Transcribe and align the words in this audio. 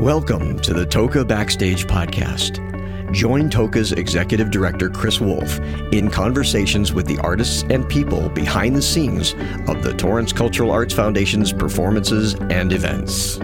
Welcome 0.00 0.58
to 0.60 0.72
the 0.72 0.86
Toca 0.86 1.28
Backstage 1.28 1.86
Podcast. 1.86 3.12
Join 3.12 3.50
Toca's 3.50 3.92
Executive 3.92 4.50
Director 4.50 4.88
Chris 4.88 5.20
Wolf 5.20 5.60
in 5.92 6.08
conversations 6.10 6.94
with 6.94 7.06
the 7.06 7.18
artists 7.18 7.64
and 7.68 7.86
people 7.86 8.30
behind 8.30 8.74
the 8.74 8.80
scenes 8.80 9.34
of 9.68 9.82
the 9.82 9.92
Torrance 9.94 10.32
Cultural 10.32 10.70
Arts 10.70 10.94
Foundation's 10.94 11.52
performances 11.52 12.32
and 12.48 12.72
events. 12.72 13.36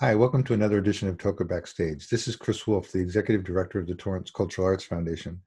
Hi, 0.00 0.12
welcome 0.16 0.42
to 0.42 0.54
another 0.54 0.78
edition 0.78 1.08
of 1.08 1.16
Toca 1.16 1.46
Backstage. 1.46 2.08
This 2.08 2.26
is 2.26 2.34
Chris 2.34 2.66
Wolf, 2.66 2.90
the 2.90 2.98
Executive 2.98 3.44
Director 3.44 3.78
of 3.78 3.86
the 3.86 3.94
Torrance 3.94 4.32
Cultural 4.32 4.66
Arts 4.66 4.82
Foundation. 4.82 5.40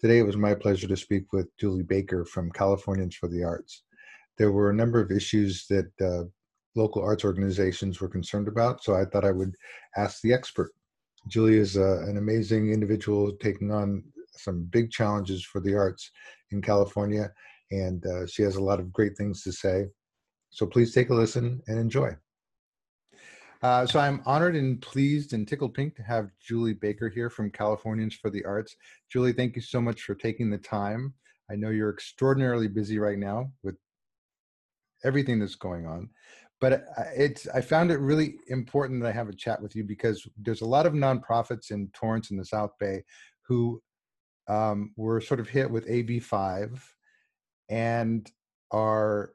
Today 0.00 0.18
it 0.18 0.26
was 0.26 0.36
my 0.36 0.56
pleasure 0.56 0.88
to 0.88 0.96
speak 0.96 1.32
with 1.32 1.56
Julie 1.56 1.84
Baker 1.84 2.24
from 2.24 2.50
Californians 2.50 3.14
for 3.14 3.28
the 3.28 3.44
Arts. 3.44 3.82
There 4.38 4.50
were 4.50 4.70
a 4.70 4.74
number 4.74 5.00
of 5.00 5.12
issues 5.12 5.68
that 5.68 5.88
uh, 6.00 6.24
local 6.76 7.02
arts 7.02 7.24
organizations 7.24 8.00
were 8.00 8.08
concerned 8.08 8.48
about. 8.48 8.84
So 8.84 8.94
I 8.94 9.04
thought 9.04 9.24
I 9.24 9.32
would 9.32 9.54
ask 9.96 10.20
the 10.20 10.32
expert. 10.32 10.72
Julie 11.28 11.56
is 11.56 11.76
uh, 11.76 12.02
an 12.06 12.18
amazing 12.18 12.72
individual 12.72 13.32
taking 13.40 13.72
on 13.72 14.04
some 14.36 14.64
big 14.64 14.90
challenges 14.90 15.44
for 15.44 15.60
the 15.60 15.74
arts 15.74 16.10
in 16.50 16.62
California, 16.62 17.32
and 17.70 18.04
uh, 18.06 18.26
she 18.26 18.42
has 18.42 18.56
a 18.56 18.62
lot 18.62 18.78
of 18.78 18.92
great 18.92 19.16
things 19.16 19.42
to 19.42 19.52
say. 19.52 19.86
So 20.50 20.66
please 20.66 20.94
take 20.94 21.10
a 21.10 21.14
listen 21.14 21.60
and 21.66 21.78
enjoy. 21.78 22.16
Uh, 23.62 23.86
so 23.86 23.98
I'm 23.98 24.22
honored 24.26 24.54
and 24.54 24.80
pleased 24.80 25.32
and 25.32 25.48
tickled 25.48 25.74
pink 25.74 25.96
to 25.96 26.02
have 26.02 26.30
Julie 26.40 26.74
Baker 26.74 27.08
here 27.08 27.30
from 27.30 27.50
Californians 27.50 28.14
for 28.14 28.30
the 28.30 28.44
Arts. 28.44 28.76
Julie, 29.10 29.32
thank 29.32 29.56
you 29.56 29.62
so 29.62 29.80
much 29.80 30.02
for 30.02 30.14
taking 30.14 30.50
the 30.50 30.58
time. 30.58 31.14
I 31.50 31.56
know 31.56 31.70
you're 31.70 31.90
extraordinarily 31.90 32.68
busy 32.68 32.98
right 32.98 33.18
now 33.18 33.50
with 33.62 33.76
everything 35.04 35.38
that's 35.38 35.54
going 35.54 35.86
on 35.86 36.08
but 36.60 36.84
it's 37.14 37.46
i 37.48 37.60
found 37.60 37.90
it 37.90 37.98
really 37.98 38.36
important 38.48 39.02
that 39.02 39.08
i 39.08 39.12
have 39.12 39.28
a 39.28 39.34
chat 39.34 39.60
with 39.60 39.76
you 39.76 39.84
because 39.84 40.26
there's 40.38 40.62
a 40.62 40.66
lot 40.66 40.86
of 40.86 40.92
nonprofits 40.92 41.70
in 41.70 41.88
torrance 41.92 42.30
in 42.30 42.36
the 42.36 42.44
south 42.44 42.72
bay 42.78 43.02
who 43.42 43.80
um, 44.48 44.92
were 44.96 45.20
sort 45.20 45.40
of 45.40 45.48
hit 45.48 45.70
with 45.70 45.88
ab5 45.88 46.80
and 47.68 48.30
are 48.70 49.32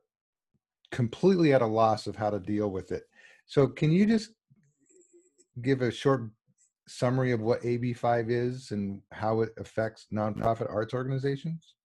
completely 0.91 1.53
at 1.53 1.61
a 1.61 1.67
loss 1.67 2.07
of 2.07 2.15
how 2.15 2.29
to 2.29 2.39
deal 2.39 2.69
with 2.69 2.91
it. 2.91 3.03
So 3.45 3.67
can 3.67 3.91
you 3.91 4.05
just 4.05 4.31
give 5.61 5.81
a 5.81 5.91
short 5.91 6.29
summary 6.87 7.31
of 7.31 7.41
what 7.41 7.61
ab5 7.61 8.29
is 8.29 8.71
and 8.71 9.01
how 9.11 9.41
it 9.41 9.49
affects 9.57 10.07
nonprofit 10.13 10.69
arts 10.69 10.93
organizations 10.93 11.75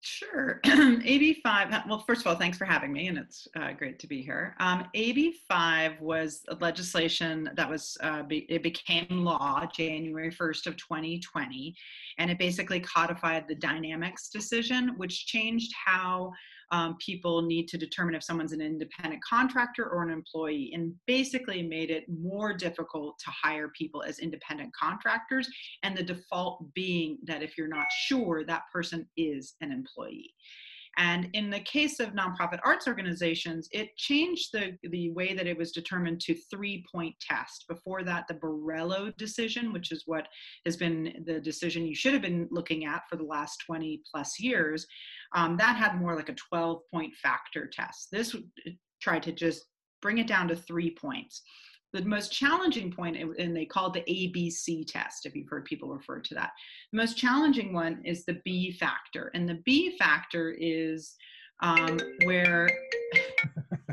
Sure. 0.00 0.60
AB5, 0.64 1.88
well, 1.88 2.04
first 2.06 2.20
of 2.20 2.28
all, 2.28 2.36
thanks 2.36 2.56
for 2.56 2.64
having 2.64 2.92
me, 2.92 3.08
and 3.08 3.18
it's 3.18 3.48
uh, 3.56 3.72
great 3.72 3.98
to 3.98 4.06
be 4.06 4.22
here. 4.22 4.54
Um, 4.60 4.86
AB5 4.94 6.00
was 6.00 6.42
legislation 6.60 7.50
that 7.54 7.68
was, 7.68 7.98
uh, 8.02 8.22
be, 8.22 8.46
it 8.48 8.62
became 8.62 9.06
law 9.10 9.66
January 9.66 10.30
1st 10.30 10.68
of 10.68 10.76
2020, 10.76 11.74
and 12.18 12.30
it 12.30 12.38
basically 12.38 12.78
codified 12.78 13.48
the 13.48 13.56
Dynamex 13.56 14.30
decision, 14.30 14.94
which 14.96 15.26
changed 15.26 15.72
how 15.84 16.32
um, 16.72 16.96
people 17.04 17.42
need 17.42 17.68
to 17.68 17.78
determine 17.78 18.14
if 18.14 18.24
someone's 18.24 18.52
an 18.52 18.60
independent 18.60 19.22
contractor 19.22 19.88
or 19.88 20.02
an 20.02 20.10
employee, 20.10 20.70
and 20.74 20.92
basically 21.06 21.62
made 21.62 21.90
it 21.90 22.04
more 22.08 22.52
difficult 22.52 23.18
to 23.18 23.30
hire 23.30 23.68
people 23.68 24.02
as 24.02 24.18
independent 24.18 24.72
contractors. 24.74 25.48
And 25.82 25.96
the 25.96 26.02
default 26.02 26.72
being 26.74 27.18
that 27.24 27.42
if 27.42 27.56
you're 27.56 27.68
not 27.68 27.86
sure, 27.90 28.44
that 28.44 28.62
person 28.72 29.06
is 29.16 29.54
an 29.60 29.72
employee. 29.72 30.34
And 30.98 31.28
in 31.34 31.50
the 31.50 31.60
case 31.60 32.00
of 32.00 32.14
nonprofit 32.14 32.58
arts 32.64 32.88
organizations, 32.88 33.68
it 33.72 33.96
changed 33.96 34.50
the, 34.52 34.76
the 34.82 35.10
way 35.10 35.34
that 35.34 35.46
it 35.46 35.56
was 35.56 35.72
determined 35.72 36.20
to 36.22 36.34
three 36.50 36.84
point 36.90 37.14
test. 37.20 37.66
Before 37.68 38.02
that, 38.04 38.26
the 38.28 38.34
Borello 38.34 39.14
decision, 39.16 39.72
which 39.72 39.92
is 39.92 40.04
what 40.06 40.26
has 40.64 40.76
been 40.76 41.22
the 41.26 41.40
decision 41.40 41.86
you 41.86 41.94
should 41.94 42.14
have 42.14 42.22
been 42.22 42.48
looking 42.50 42.86
at 42.86 43.02
for 43.10 43.16
the 43.16 43.24
last 43.24 43.62
20 43.66 44.02
plus 44.10 44.40
years, 44.40 44.86
um, 45.34 45.56
that 45.58 45.76
had 45.76 46.00
more 46.00 46.16
like 46.16 46.30
a 46.30 46.34
12 46.34 46.80
point 46.92 47.14
factor 47.14 47.66
test. 47.70 48.08
This 48.10 48.34
tried 49.00 49.22
to 49.24 49.32
just 49.32 49.66
bring 50.00 50.18
it 50.18 50.26
down 50.26 50.48
to 50.48 50.56
three 50.56 50.90
points. 50.90 51.42
The 51.92 52.04
most 52.04 52.32
challenging 52.32 52.90
point, 52.90 53.16
and 53.16 53.56
they 53.56 53.64
call 53.64 53.92
it 53.92 53.94
the 53.94 54.12
ABC 54.12 54.86
test, 54.86 55.24
if 55.24 55.34
you've 55.34 55.48
heard 55.48 55.64
people 55.64 55.88
refer 55.88 56.20
to 56.20 56.34
that. 56.34 56.50
The 56.92 56.98
most 56.98 57.16
challenging 57.16 57.72
one 57.72 58.02
is 58.04 58.24
the 58.24 58.40
B 58.44 58.72
factor. 58.72 59.30
And 59.34 59.48
the 59.48 59.62
B 59.64 59.96
factor 59.96 60.54
is 60.58 61.14
um, 61.60 61.98
where. 62.24 62.68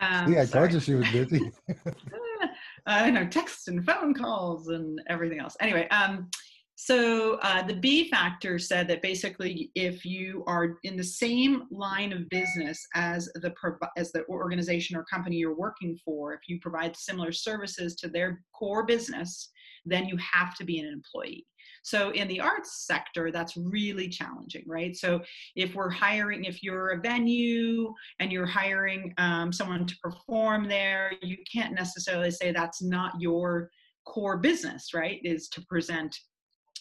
um, 0.00 0.32
yeah, 0.32 0.42
I 0.42 0.46
told 0.46 0.72
you 0.72 0.80
she 0.80 0.94
was 0.94 1.10
busy. 1.10 1.50
I 2.86 3.10
know, 3.10 3.26
texts 3.26 3.68
and 3.68 3.84
phone 3.84 4.14
calls 4.14 4.68
and 4.68 5.00
everything 5.08 5.40
else. 5.40 5.56
Anyway, 5.60 5.88
um, 5.88 6.28
so 6.76 7.38
uh, 7.42 7.62
the 7.62 7.76
B 7.76 8.08
factor 8.10 8.58
said 8.58 8.88
that 8.88 9.00
basically, 9.00 9.70
if 9.76 10.04
you 10.04 10.42
are 10.46 10.78
in 10.82 10.96
the 10.96 11.04
same 11.04 11.64
line 11.70 12.12
of 12.12 12.28
business 12.28 12.84
as 12.94 13.26
the 13.36 13.54
as 13.96 14.10
the 14.10 14.24
organization 14.28 14.96
or 14.96 15.04
company 15.04 15.36
you're 15.36 15.56
working 15.56 15.96
for, 16.04 16.34
if 16.34 16.40
you 16.48 16.58
provide 16.60 16.96
similar 16.96 17.30
services 17.30 17.94
to 17.96 18.08
their 18.08 18.42
core 18.58 18.84
business, 18.84 19.50
then 19.84 20.06
you 20.06 20.16
have 20.16 20.56
to 20.56 20.64
be 20.64 20.80
an 20.80 20.86
employee. 20.86 21.46
So 21.84 22.10
in 22.10 22.28
the 22.28 22.40
arts 22.40 22.86
sector, 22.86 23.30
that's 23.30 23.56
really 23.56 24.08
challenging, 24.08 24.64
right? 24.66 24.96
So 24.96 25.20
if 25.54 25.74
we're 25.74 25.90
hiring, 25.90 26.44
if 26.44 26.62
you're 26.62 26.92
a 26.92 27.00
venue 27.00 27.92
and 28.20 28.32
you're 28.32 28.46
hiring 28.46 29.12
um, 29.18 29.52
someone 29.52 29.86
to 29.86 29.94
perform 30.02 30.66
there, 30.66 31.12
you 31.22 31.36
can't 31.50 31.74
necessarily 31.74 32.30
say 32.30 32.52
that's 32.52 32.82
not 32.82 33.12
your 33.20 33.70
core 34.06 34.38
business, 34.38 34.94
right? 34.94 35.20
Is 35.24 35.48
to 35.50 35.60
present 35.66 36.16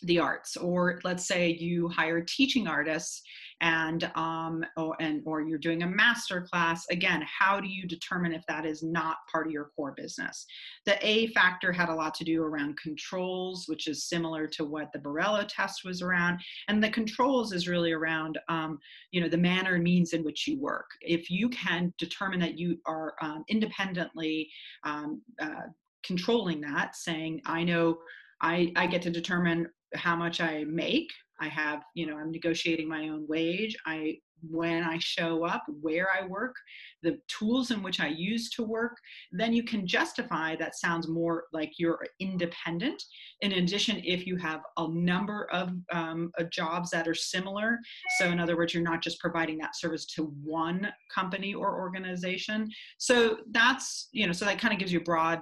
the 0.03 0.19
arts 0.19 0.57
or 0.57 0.99
let's 1.03 1.27
say 1.27 1.49
you 1.49 1.87
hire 1.89 2.21
teaching 2.21 2.67
artists 2.67 3.21
and 3.61 4.11
um, 4.15 4.63
or, 4.75 4.95
and 4.99 5.21
or 5.25 5.41
you're 5.41 5.57
doing 5.57 5.83
a 5.83 5.87
master 5.87 6.41
class 6.41 6.85
again 6.89 7.23
how 7.39 7.59
do 7.59 7.67
you 7.67 7.87
determine 7.87 8.33
if 8.33 8.43
that 8.47 8.65
is 8.65 8.83
not 8.83 9.17
part 9.31 9.47
of 9.47 9.53
your 9.53 9.69
core 9.75 9.93
business? 9.95 10.45
The 10.85 10.97
a 11.05 11.27
factor 11.27 11.71
had 11.71 11.89
a 11.89 11.95
lot 11.95 12.13
to 12.15 12.23
do 12.23 12.43
around 12.43 12.77
controls 12.77 13.65
which 13.67 13.87
is 13.87 14.09
similar 14.09 14.47
to 14.47 14.65
what 14.65 14.91
the 14.91 14.99
borello 14.99 15.45
test 15.47 15.81
was 15.85 16.01
around 16.01 16.39
and 16.67 16.83
the 16.83 16.89
controls 16.89 17.53
is 17.53 17.67
really 17.67 17.93
around 17.93 18.37
um, 18.49 18.79
you 19.11 19.21
know 19.21 19.29
the 19.29 19.37
manner 19.37 19.75
and 19.75 19.83
means 19.83 20.13
in 20.13 20.23
which 20.23 20.47
you 20.47 20.59
work. 20.59 20.89
If 21.01 21.29
you 21.29 21.49
can 21.49 21.93
determine 21.97 22.39
that 22.41 22.59
you 22.59 22.77
are 22.85 23.15
um, 23.21 23.45
independently 23.47 24.49
um, 24.83 25.21
uh, 25.41 25.67
controlling 26.03 26.59
that 26.59 26.95
saying 26.95 27.41
i 27.45 27.63
know 27.63 27.97
I, 28.41 28.73
I, 28.75 28.87
get 28.87 29.01
to 29.03 29.09
determine 29.09 29.69
how 29.95 30.15
much 30.15 30.41
I 30.41 30.63
make. 30.65 31.09
I 31.39 31.47
have, 31.47 31.81
you 31.95 32.05
know, 32.05 32.17
I'm 32.17 32.31
negotiating 32.31 32.87
my 32.87 33.09
own 33.09 33.25
wage. 33.27 33.75
I 33.85 34.17
when 34.49 34.83
I 34.83 34.97
show 34.99 35.45
up, 35.45 35.63
where 35.81 36.07
I 36.11 36.25
work, 36.25 36.55
the 37.01 37.17
tools 37.27 37.71
in 37.71 37.81
which 37.81 37.99
I 37.99 38.07
use 38.07 38.49
to 38.51 38.63
work, 38.63 38.97
then 39.31 39.53
you 39.53 39.63
can 39.63 39.87
justify 39.87 40.55
that 40.57 40.77
sounds 40.77 41.07
more 41.07 41.45
like 41.53 41.71
you're 41.77 42.05
independent. 42.19 43.01
In 43.41 43.53
addition, 43.53 44.01
if 44.03 44.27
you 44.27 44.37
have 44.37 44.61
a 44.77 44.87
number 44.89 45.47
of, 45.51 45.71
um, 45.91 46.31
jobs 46.51 46.89
that 46.91 47.07
are 47.07 47.15
similar, 47.15 47.79
so 48.17 48.27
in 48.27 48.39
other 48.39 48.57
words, 48.57 48.73
you're 48.73 48.83
not 48.83 49.01
just 49.01 49.19
providing 49.19 49.57
that 49.59 49.75
service 49.75 50.05
to 50.07 50.25
one 50.43 50.91
company 51.13 51.53
or 51.53 51.79
organization. 51.79 52.69
So 52.97 53.37
that's, 53.51 54.09
you 54.11 54.27
know, 54.27 54.33
so 54.33 54.45
that 54.45 54.59
kind 54.59 54.73
of 54.73 54.79
gives 54.79 54.91
you 54.91 54.99
broad 54.99 55.41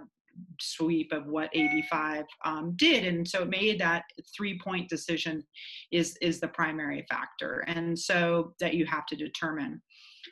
sweep 0.59 1.11
of 1.11 1.25
what 1.27 1.53
AB5 1.53 2.23
um, 2.45 2.73
did. 2.75 3.05
And 3.05 3.27
so 3.27 3.43
it 3.43 3.49
made 3.49 3.79
that 3.79 4.03
three 4.35 4.59
point 4.59 4.89
decision 4.89 5.43
is, 5.91 6.17
is 6.21 6.39
the 6.39 6.47
primary 6.47 7.05
factor. 7.09 7.63
And 7.67 7.97
so 7.97 8.53
that 8.59 8.73
you 8.73 8.85
have 8.85 9.05
to 9.07 9.15
determine. 9.15 9.81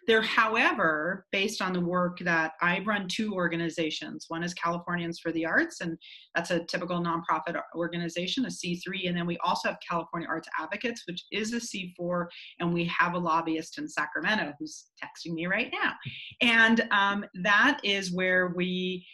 There, 0.07 0.21
however, 0.21 1.25
based 1.31 1.61
on 1.61 1.73
the 1.73 1.79
work 1.79 2.19
that 2.19 2.53
I 2.61 2.79
run 2.79 3.07
two 3.07 3.33
organizations. 3.33 4.25
One 4.27 4.43
is 4.43 4.53
Californians 4.53 5.19
for 5.19 5.31
the 5.31 5.45
Arts, 5.45 5.81
and 5.81 5.97
that's 6.35 6.51
a 6.51 6.63
typical 6.65 7.01
nonprofit 7.01 7.59
organization, 7.75 8.45
a 8.45 8.49
C3. 8.49 9.07
And 9.07 9.17
then 9.17 9.25
we 9.25 9.37
also 9.39 9.69
have 9.69 9.77
California 9.87 10.27
Arts 10.29 10.47
Advocates, 10.59 11.03
which 11.07 11.23
is 11.31 11.53
a 11.53 11.57
C4, 11.57 12.27
and 12.59 12.73
we 12.73 12.85
have 12.85 13.13
a 13.13 13.19
lobbyist 13.19 13.77
in 13.77 13.87
Sacramento 13.87 14.53
who's 14.59 14.87
texting 15.03 15.33
me 15.33 15.47
right 15.47 15.71
now. 15.71 15.93
And 16.41 16.87
um, 16.91 17.25
that 17.43 17.79
is 17.83 18.13
where 18.13 18.53
we 18.55 19.05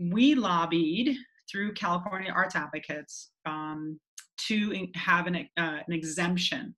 we 0.00 0.34
lobbied 0.34 1.16
through 1.50 1.74
California 1.74 2.32
Arts 2.32 2.56
Advocates 2.56 3.30
um, 3.44 3.98
to 4.46 4.88
have 4.94 5.26
an, 5.26 5.36
uh, 5.58 5.78
an 5.86 5.92
exemption 5.92 6.74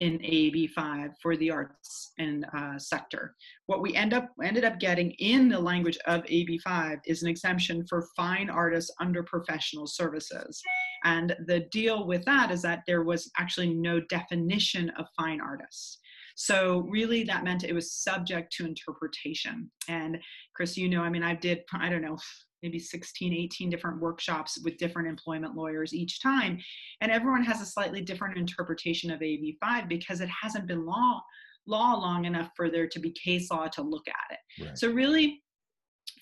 in 0.00 0.18
AB5 0.18 1.14
for 1.22 1.36
the 1.38 1.50
arts 1.50 2.12
and 2.18 2.44
uh, 2.54 2.78
sector. 2.78 3.34
What 3.66 3.80
we 3.80 3.94
end 3.94 4.12
up 4.12 4.28
ended 4.42 4.64
up 4.64 4.78
getting 4.78 5.12
in 5.12 5.48
the 5.48 5.58
language 5.58 5.96
of 6.06 6.22
AB5 6.24 6.98
is 7.06 7.22
an 7.22 7.30
exemption 7.30 7.86
for 7.88 8.06
fine 8.14 8.50
artists 8.50 8.90
under 9.00 9.22
professional 9.22 9.86
services. 9.86 10.60
And 11.04 11.34
the 11.46 11.60
deal 11.72 12.06
with 12.06 12.24
that 12.26 12.50
is 12.50 12.60
that 12.62 12.82
there 12.86 13.04
was 13.04 13.30
actually 13.38 13.72
no 13.72 14.00
definition 14.00 14.90
of 14.98 15.06
fine 15.16 15.40
artists. 15.40 15.98
So 16.36 16.80
really 16.88 17.24
that 17.24 17.44
meant 17.44 17.64
it 17.64 17.74
was 17.74 17.92
subject 17.92 18.52
to 18.52 18.66
interpretation. 18.66 19.70
And 19.88 20.18
Chris, 20.54 20.76
you 20.76 20.88
know, 20.88 21.02
I 21.02 21.08
mean, 21.08 21.22
I 21.22 21.34
did, 21.34 21.62
I 21.74 21.88
don't 21.88 22.02
know, 22.02 22.18
maybe 22.62 22.78
16, 22.78 23.32
18 23.32 23.70
different 23.70 24.00
workshops 24.00 24.58
with 24.62 24.76
different 24.76 25.08
employment 25.08 25.56
lawyers 25.56 25.94
each 25.94 26.22
time. 26.22 26.58
And 27.00 27.10
everyone 27.10 27.42
has 27.44 27.60
a 27.62 27.66
slightly 27.66 28.02
different 28.02 28.36
interpretation 28.36 29.10
of 29.10 29.20
AB5 29.20 29.88
because 29.88 30.20
it 30.20 30.28
hasn't 30.28 30.66
been 30.66 30.86
law 30.86 31.20
law 31.68 31.94
long 31.94 32.26
enough 32.26 32.50
for 32.54 32.70
there 32.70 32.86
to 32.86 33.00
be 33.00 33.10
case 33.10 33.50
law 33.50 33.66
to 33.66 33.82
look 33.82 34.06
at 34.06 34.36
it. 34.36 34.64
Right. 34.64 34.78
So 34.78 34.92
really 34.92 35.42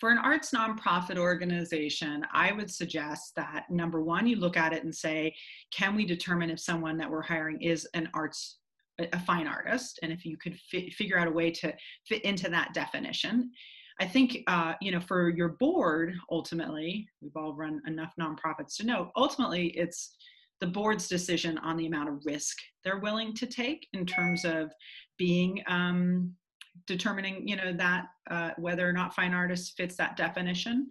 for 0.01 0.11
an 0.11 0.19
arts 0.19 0.53
nonprofit 0.53 1.19
organization, 1.19 2.25
I 2.33 2.53
would 2.53 2.71
suggest 2.71 3.33
that 3.37 3.67
number 3.71 4.03
one, 4.03 4.27
you 4.27 4.37
look 4.37 4.57
at 4.57 4.73
it 4.73 4.85
and 4.85 4.95
say, 4.95 5.35
can 5.71 5.95
we 5.95 6.07
determine 6.07 6.51
if 6.51 6.61
someone 6.61 6.97
that 6.99 7.11
we're 7.11 7.23
hiring 7.23 7.61
is 7.61 7.87
an 7.95 8.09
arts 8.15 8.59
a 8.99 9.19
fine 9.21 9.47
artist 9.47 9.99
and 10.03 10.13
if 10.13 10.25
you 10.25 10.37
could 10.37 10.57
fi- 10.71 10.91
figure 10.91 11.19
out 11.19 11.29
a 11.29 11.31
way 11.31 11.51
to 11.51 11.73
fit 12.07 12.23
into 12.23 12.49
that 12.51 12.73
definition. 12.75 13.51
I 14.01 14.07
think 14.07 14.39
uh, 14.47 14.75
you 14.81 14.91
know 14.91 15.01
for 15.01 15.31
your 15.31 15.51
board 15.61 16.15
ultimately 16.31 17.09
we've 17.21 17.37
all 17.37 17.55
run 17.55 17.81
enough 17.87 18.13
nonprofits 18.21 18.77
to 18.77 18.87
know 18.87 19.11
ultimately 19.17 19.69
it's 19.69 20.17
the 20.61 20.67
board's 20.67 21.09
decision 21.09 21.59
on 21.59 21.77
the 21.77 21.87
amount 21.87 22.09
of 22.09 22.25
risk 22.25 22.57
they're 22.85 23.01
willing 23.01 23.35
to 23.35 23.47
take 23.47 23.87
in 23.93 24.07
terms 24.07 24.45
of 24.45 24.73
being 25.19 25.63
um, 25.69 26.35
determining 26.87 27.47
you 27.47 27.57
know 27.57 27.73
that 27.73 28.07
uh, 28.31 28.51
whether 28.57 28.89
or 28.89 28.93
not 28.93 29.15
fine 29.15 29.35
artist 29.35 29.75
fits 29.77 29.97
that 29.97 30.17
definition. 30.17 30.89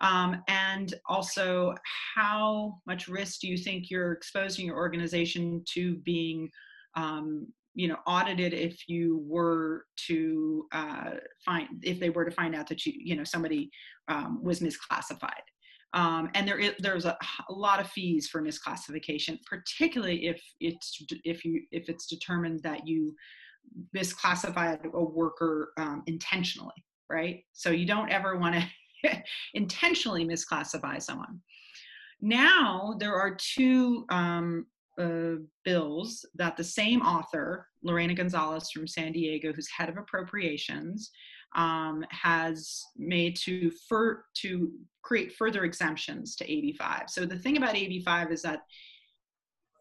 Um, 0.00 0.42
and 0.48 0.94
also 1.08 1.74
how 2.14 2.80
much 2.86 3.08
risk 3.08 3.40
do 3.40 3.48
you 3.48 3.56
think 3.56 3.90
you're 3.90 4.12
exposing 4.12 4.66
your 4.66 4.76
organization 4.76 5.62
to 5.74 5.96
being 5.96 6.50
um, 6.96 7.46
you 7.74 7.88
know 7.88 7.96
audited 8.06 8.54
if 8.54 8.88
you 8.88 9.22
were 9.26 9.84
to 10.08 10.66
uh, 10.72 11.12
find 11.44 11.68
if 11.82 12.00
they 12.00 12.10
were 12.10 12.24
to 12.24 12.30
find 12.30 12.54
out 12.54 12.68
that 12.68 12.84
you 12.84 12.92
you 12.96 13.16
know 13.16 13.24
somebody 13.24 13.70
um, 14.08 14.42
was 14.42 14.60
misclassified. 14.60 15.30
Um, 15.92 16.30
and 16.34 16.46
there 16.46 16.58
is 16.58 16.72
there's 16.80 17.04
a, 17.04 17.16
a, 17.48 17.52
lot 17.52 17.80
of 17.80 17.88
fees 17.88 18.28
for 18.28 18.42
misclassification 18.42 19.38
particularly 19.48 20.26
if 20.26 20.42
it's 20.60 21.00
if 21.24 21.44
you 21.44 21.62
if 21.70 21.88
it's 21.88 22.06
determined 22.06 22.60
that 22.64 22.86
you 22.86 23.14
misclassified 23.96 24.84
a 24.92 25.02
worker 25.04 25.70
um, 25.78 26.02
intentionally 26.06 26.84
right? 27.10 27.44
So 27.52 27.70
you 27.70 27.86
don't 27.86 28.10
ever 28.10 28.36
want 28.36 28.56
to 29.02 29.22
intentionally 29.54 30.24
misclassify 30.24 31.02
someone. 31.02 31.40
Now 32.20 32.96
there 32.98 33.14
are 33.14 33.36
two 33.36 34.06
um, 34.08 34.66
bills 35.64 36.24
that 36.34 36.56
the 36.56 36.64
same 36.64 37.02
author, 37.02 37.68
Lorena 37.82 38.14
Gonzalez 38.14 38.70
from 38.70 38.86
San 38.86 39.12
Diego, 39.12 39.52
who's 39.52 39.68
head 39.68 39.88
of 39.88 39.98
appropriations, 39.98 41.10
um, 41.54 42.04
has 42.10 42.82
made 42.96 43.36
to 43.36 43.70
for, 43.88 44.24
to 44.34 44.72
create 45.02 45.34
further 45.34 45.64
exemptions 45.64 46.36
to 46.36 46.46
AB5. 46.46 47.10
So 47.10 47.24
the 47.26 47.38
thing 47.38 47.56
about 47.56 47.74
AB5 47.74 48.32
is 48.32 48.42
that 48.42 48.60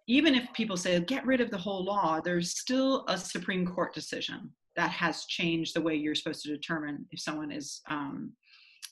even 0.07 0.35
if 0.35 0.51
people 0.53 0.77
say 0.77 0.99
get 0.99 1.25
rid 1.25 1.41
of 1.41 1.49
the 1.49 1.57
whole 1.57 1.83
law, 1.83 2.19
there's 2.19 2.59
still 2.59 3.05
a 3.07 3.17
Supreme 3.17 3.65
Court 3.65 3.93
decision 3.93 4.51
that 4.75 4.91
has 4.91 5.25
changed 5.25 5.75
the 5.75 5.81
way 5.81 5.95
you're 5.95 6.15
supposed 6.15 6.43
to 6.43 6.49
determine 6.49 7.05
if 7.11 7.19
someone 7.19 7.51
is 7.51 7.81
um, 7.89 8.33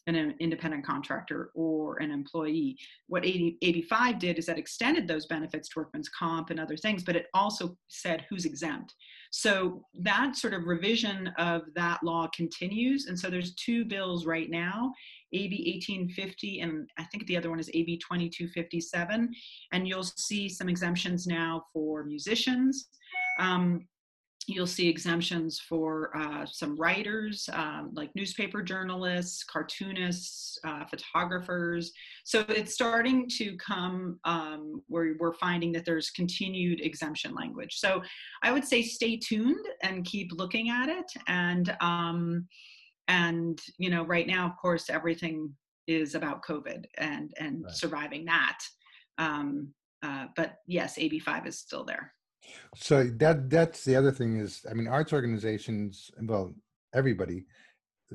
an 0.08 0.36
independent 0.40 0.86
contractor 0.86 1.52
or 1.56 1.98
an 2.02 2.12
employee. 2.12 2.78
What 3.08 3.24
AB5 3.24 4.20
did 4.20 4.38
is 4.38 4.46
that 4.48 4.58
extended 4.58 5.08
those 5.08 5.28
benefits 5.28 5.70
to 5.70 5.80
workman's 5.80 6.10
comp 6.10 6.50
and 6.50 6.60
other 6.60 6.76
things, 6.76 7.04
but 7.04 7.16
it 7.16 7.28
also 7.34 7.78
said 7.88 8.26
who's 8.30 8.46
exempt. 8.46 8.94
So 9.32 9.84
that 9.96 10.36
sort 10.36 10.54
of 10.54 10.66
revision 10.66 11.28
of 11.38 11.64
that 11.76 12.04
law 12.04 12.28
continues. 12.36 13.08
And 13.08 13.18
so 13.18 13.30
there's 13.30 13.56
two 13.56 13.86
bills 13.86 14.26
right 14.26 14.50
now, 14.50 14.94
AB 15.32 15.74
1850 15.74 16.60
and 16.60 16.90
I 16.98 17.04
think 17.06 17.26
the 17.26 17.38
other 17.38 17.50
one 17.50 17.60
is 17.60 17.70
AB 17.74 17.98
2257. 17.98 19.34
And 19.72 19.88
you'll 19.88 20.04
see 20.04 20.50
some 20.50 20.70
exemptions 20.70 21.26
now 21.26 21.64
for 21.74 22.04
musicians. 22.04 22.90
Um, 23.40 23.88
You'll 24.48 24.68
see 24.68 24.90
exemptions 24.90 25.60
for 25.60 26.16
uh, 26.18 26.46
some 26.46 26.76
writers, 26.76 27.50
um, 27.54 27.92
like 27.94 28.14
newspaper 28.16 28.62
journalists, 28.62 29.44
cartoonists, 29.44 30.58
uh, 30.66 30.86
photographers. 30.86 31.92
So 32.26 32.46
it's 32.50 32.74
starting 32.74 33.30
to 33.38 33.56
come 33.58 34.20
um, 34.26 34.82
where 34.88 35.16
we're 35.20 35.34
finding 35.34 35.72
that 35.74 35.86
there's 35.86 36.10
continued 36.10 36.82
exemption 36.82 37.34
language. 37.34 37.80
So 37.80 38.02
I 38.42 38.52
would 38.52 38.66
say 38.66 38.82
stay 38.84 39.18
tuned 39.18 39.66
and 39.82 40.06
keep 40.06 40.32
looking 40.34 40.70
at 40.70 40.90
it. 40.90 41.12
And 41.28 41.76
um, 41.80 42.48
and 43.08 43.62
you 43.78 43.90
know, 43.90 44.04
right 44.06 44.28
now, 44.28 44.46
of 44.46 44.58
course, 44.62 44.90
everything 44.90 45.54
is 45.88 46.16
about 46.16 46.44
COVID 46.44 46.86
and 46.98 47.34
and 47.40 47.64
right. 47.64 47.74
surviving 47.74 48.26
that. 48.26 48.60
Um, 49.18 49.74
uh, 50.02 50.28
but 50.36 50.56
yes, 50.68 50.98
AB5 50.98 51.48
is 51.48 51.60
still 51.60 51.86
there. 51.86 52.14
So 52.76 53.04
that 53.04 53.50
that's 53.50 53.84
the 53.84 53.96
other 53.96 54.12
thing 54.12 54.40
is, 54.40 54.66
I 54.70 54.74
mean, 54.74 54.88
arts 54.88 55.14
organizations, 55.14 56.12
well, 56.22 56.54
everybody, 56.94 57.46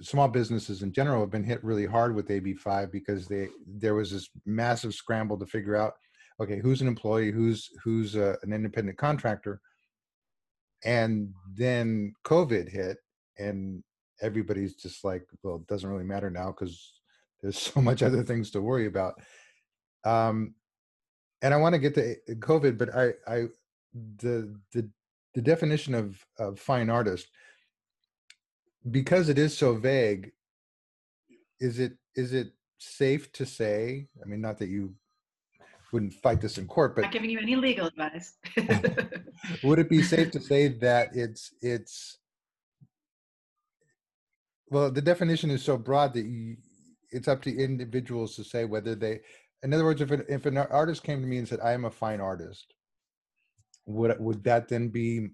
small 0.02 0.28
businesses 0.28 0.82
in 0.82 0.92
general 0.92 1.20
have 1.20 1.30
been 1.30 1.44
hit 1.44 1.62
really 1.64 1.86
hard 1.86 2.14
with 2.14 2.28
AB5 2.28 2.90
because 2.90 3.26
they 3.26 3.48
there 3.66 3.94
was 3.94 4.10
this 4.10 4.28
massive 4.46 4.94
scramble 4.94 5.38
to 5.38 5.46
figure 5.46 5.76
out, 5.76 5.94
okay, 6.40 6.58
who's 6.58 6.80
an 6.80 6.88
employee, 6.88 7.30
who's 7.30 7.68
who's 7.82 8.16
a, 8.16 8.36
an 8.42 8.52
independent 8.52 8.98
contractor, 8.98 9.60
and 10.84 11.32
then 11.54 12.12
COVID 12.24 12.68
hit, 12.68 12.98
and 13.38 13.82
everybody's 14.20 14.74
just 14.74 15.04
like, 15.04 15.24
well, 15.42 15.56
it 15.56 15.66
doesn't 15.66 15.88
really 15.88 16.04
matter 16.04 16.30
now 16.30 16.46
because 16.46 17.00
there's 17.42 17.58
so 17.72 17.80
much 17.80 18.02
other 18.02 18.22
things 18.22 18.50
to 18.52 18.60
worry 18.60 18.86
about. 18.86 19.14
Um, 20.04 20.54
and 21.42 21.54
I 21.54 21.56
want 21.56 21.74
to 21.74 21.78
get 21.78 21.94
to 21.94 22.16
COVID, 22.26 22.78
but 22.78 22.94
I 22.94 23.12
I 23.26 23.46
the 23.94 24.54
the 24.72 24.88
the 25.34 25.42
definition 25.42 25.94
of, 25.94 26.24
of 26.38 26.58
fine 26.58 26.90
artist 26.90 27.28
because 28.90 29.28
it 29.28 29.38
is 29.38 29.56
so 29.56 29.74
vague 29.74 30.32
is 31.60 31.78
it 31.78 31.92
is 32.16 32.32
it 32.32 32.52
safe 32.78 33.30
to 33.32 33.44
say 33.44 34.06
i 34.22 34.26
mean 34.26 34.40
not 34.40 34.58
that 34.58 34.68
you 34.68 34.94
wouldn't 35.92 36.12
fight 36.12 36.40
this 36.40 36.58
in 36.58 36.66
court 36.66 36.94
but 36.94 37.02
not 37.02 37.12
giving 37.12 37.30
you 37.30 37.38
any 37.38 37.56
legal 37.56 37.86
advice. 37.86 38.34
Would 39.62 39.78
it 39.78 39.88
be 39.88 40.02
safe 40.02 40.30
to 40.32 40.40
say 40.40 40.68
that 40.68 41.10
it's 41.14 41.54
it's 41.62 42.18
well 44.70 44.90
the 44.90 45.02
definition 45.02 45.50
is 45.50 45.62
so 45.62 45.78
broad 45.78 46.12
that 46.14 46.24
you, 46.26 46.56
it's 47.10 47.28
up 47.28 47.40
to 47.42 47.56
individuals 47.56 48.36
to 48.36 48.44
say 48.44 48.64
whether 48.64 48.94
they 48.94 49.20
in 49.62 49.72
other 49.72 49.84
words 49.84 50.00
if, 50.00 50.12
it, 50.12 50.26
if 50.28 50.46
an 50.46 50.58
artist 50.58 51.02
came 51.02 51.20
to 51.20 51.26
me 51.26 51.38
and 51.38 51.48
said 51.48 51.60
i 51.60 51.72
am 51.72 51.86
a 51.86 51.90
fine 51.90 52.20
artist 52.20 52.74
would 53.88 54.18
would 54.20 54.44
that 54.44 54.68
then 54.68 54.88
be 54.88 55.28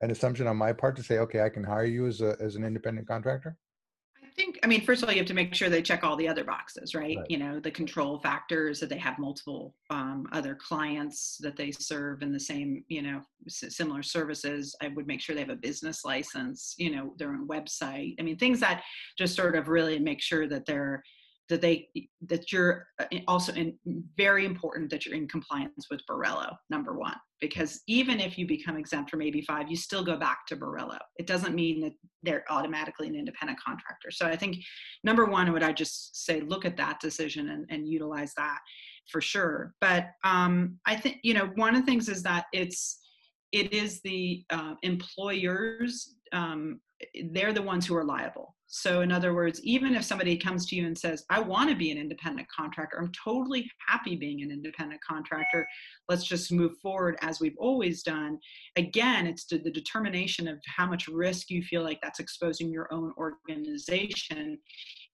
an 0.00 0.10
assumption 0.10 0.46
on 0.46 0.56
my 0.56 0.72
part 0.72 0.96
to 0.96 1.02
say, 1.02 1.18
okay, 1.18 1.40
I 1.40 1.48
can 1.48 1.64
hire 1.64 1.84
you 1.84 2.06
as 2.06 2.20
a 2.20 2.36
as 2.40 2.56
an 2.56 2.64
independent 2.64 3.08
contractor? 3.08 3.56
I 4.22 4.36
think, 4.36 4.58
I 4.64 4.66
mean, 4.66 4.80
first 4.80 5.00
of 5.00 5.08
all, 5.08 5.14
you 5.14 5.20
have 5.20 5.28
to 5.28 5.34
make 5.34 5.54
sure 5.54 5.68
they 5.68 5.80
check 5.80 6.02
all 6.02 6.16
the 6.16 6.26
other 6.26 6.42
boxes, 6.42 6.92
right? 6.92 7.16
right. 7.16 7.26
You 7.30 7.38
know, 7.38 7.60
the 7.60 7.70
control 7.70 8.18
factors 8.18 8.80
that 8.80 8.88
they 8.88 8.98
have 8.98 9.16
multiple 9.16 9.76
um, 9.90 10.26
other 10.32 10.56
clients 10.56 11.38
that 11.38 11.56
they 11.56 11.70
serve 11.70 12.20
in 12.20 12.32
the 12.32 12.40
same, 12.40 12.82
you 12.88 13.02
know, 13.02 13.20
similar 13.46 14.02
services. 14.02 14.74
I 14.82 14.88
would 14.88 15.06
make 15.06 15.20
sure 15.20 15.36
they 15.36 15.42
have 15.42 15.50
a 15.50 15.56
business 15.56 16.04
license, 16.04 16.74
you 16.78 16.90
know, 16.90 17.14
their 17.16 17.28
own 17.28 17.46
website. 17.46 18.16
I 18.18 18.22
mean, 18.22 18.36
things 18.36 18.58
that 18.58 18.82
just 19.16 19.36
sort 19.36 19.54
of 19.54 19.68
really 19.68 20.00
make 20.00 20.20
sure 20.20 20.48
that 20.48 20.66
they're 20.66 21.04
that 21.48 21.60
they 21.60 21.88
that 22.26 22.50
you're 22.50 22.86
uh, 22.98 23.04
also 23.28 23.52
in 23.52 23.76
very 24.16 24.46
important 24.46 24.90
that 24.90 25.04
you're 25.04 25.14
in 25.14 25.28
compliance 25.28 25.86
with 25.90 26.00
Borello 26.08 26.56
number 26.70 26.96
one 26.96 27.16
because 27.40 27.82
even 27.86 28.18
if 28.18 28.38
you 28.38 28.46
become 28.46 28.76
exempt 28.76 29.10
from 29.10 29.20
AB5 29.20 29.68
you 29.68 29.76
still 29.76 30.04
go 30.04 30.16
back 30.16 30.46
to 30.46 30.56
Borello 30.56 30.98
it 31.18 31.26
doesn't 31.26 31.54
mean 31.54 31.82
that 31.82 31.92
they're 32.24 32.44
automatically 32.50 33.06
an 33.06 33.14
independent 33.14 33.58
contractor. 33.64 34.10
So 34.10 34.26
I 34.26 34.36
think 34.36 34.56
number 35.04 35.26
one 35.26 35.52
would 35.52 35.62
I 35.62 35.72
just 35.72 36.24
say 36.24 36.40
look 36.40 36.64
at 36.64 36.76
that 36.78 37.00
decision 37.00 37.50
and, 37.50 37.66
and 37.70 37.88
utilize 37.88 38.32
that 38.36 38.58
for 39.10 39.20
sure. 39.20 39.74
But 39.80 40.08
um, 40.24 40.78
I 40.86 40.96
think 40.96 41.18
you 41.22 41.34
know 41.34 41.50
one 41.56 41.74
of 41.74 41.80
the 41.80 41.86
things 41.86 42.08
is 42.08 42.22
that 42.22 42.46
it's 42.52 42.98
it 43.52 43.72
is 43.72 44.00
the 44.02 44.44
uh, 44.50 44.74
employers 44.82 46.16
um, 46.32 46.80
they're 47.30 47.52
the 47.52 47.62
ones 47.62 47.86
who 47.86 47.94
are 47.94 48.04
liable 48.04 48.53
so, 48.66 49.02
in 49.02 49.12
other 49.12 49.34
words, 49.34 49.60
even 49.62 49.94
if 49.94 50.04
somebody 50.04 50.36
comes 50.36 50.66
to 50.66 50.76
you 50.76 50.86
and 50.86 50.96
says, 50.96 51.24
I 51.30 51.40
want 51.40 51.70
to 51.70 51.76
be 51.76 51.90
an 51.90 51.98
independent 51.98 52.48
contractor, 52.48 52.98
I'm 52.98 53.12
totally 53.12 53.70
happy 53.86 54.16
being 54.16 54.42
an 54.42 54.50
independent 54.50 55.00
contractor, 55.06 55.66
let's 56.08 56.24
just 56.24 56.50
move 56.50 56.72
forward 56.82 57.16
as 57.20 57.40
we've 57.40 57.56
always 57.58 58.02
done. 58.02 58.38
Again, 58.76 59.26
it's 59.26 59.44
the 59.44 59.58
determination 59.58 60.48
of 60.48 60.58
how 60.66 60.86
much 60.86 61.08
risk 61.08 61.50
you 61.50 61.62
feel 61.62 61.82
like 61.82 62.00
that's 62.02 62.20
exposing 62.20 62.70
your 62.70 62.92
own 62.92 63.12
organization. 63.16 64.58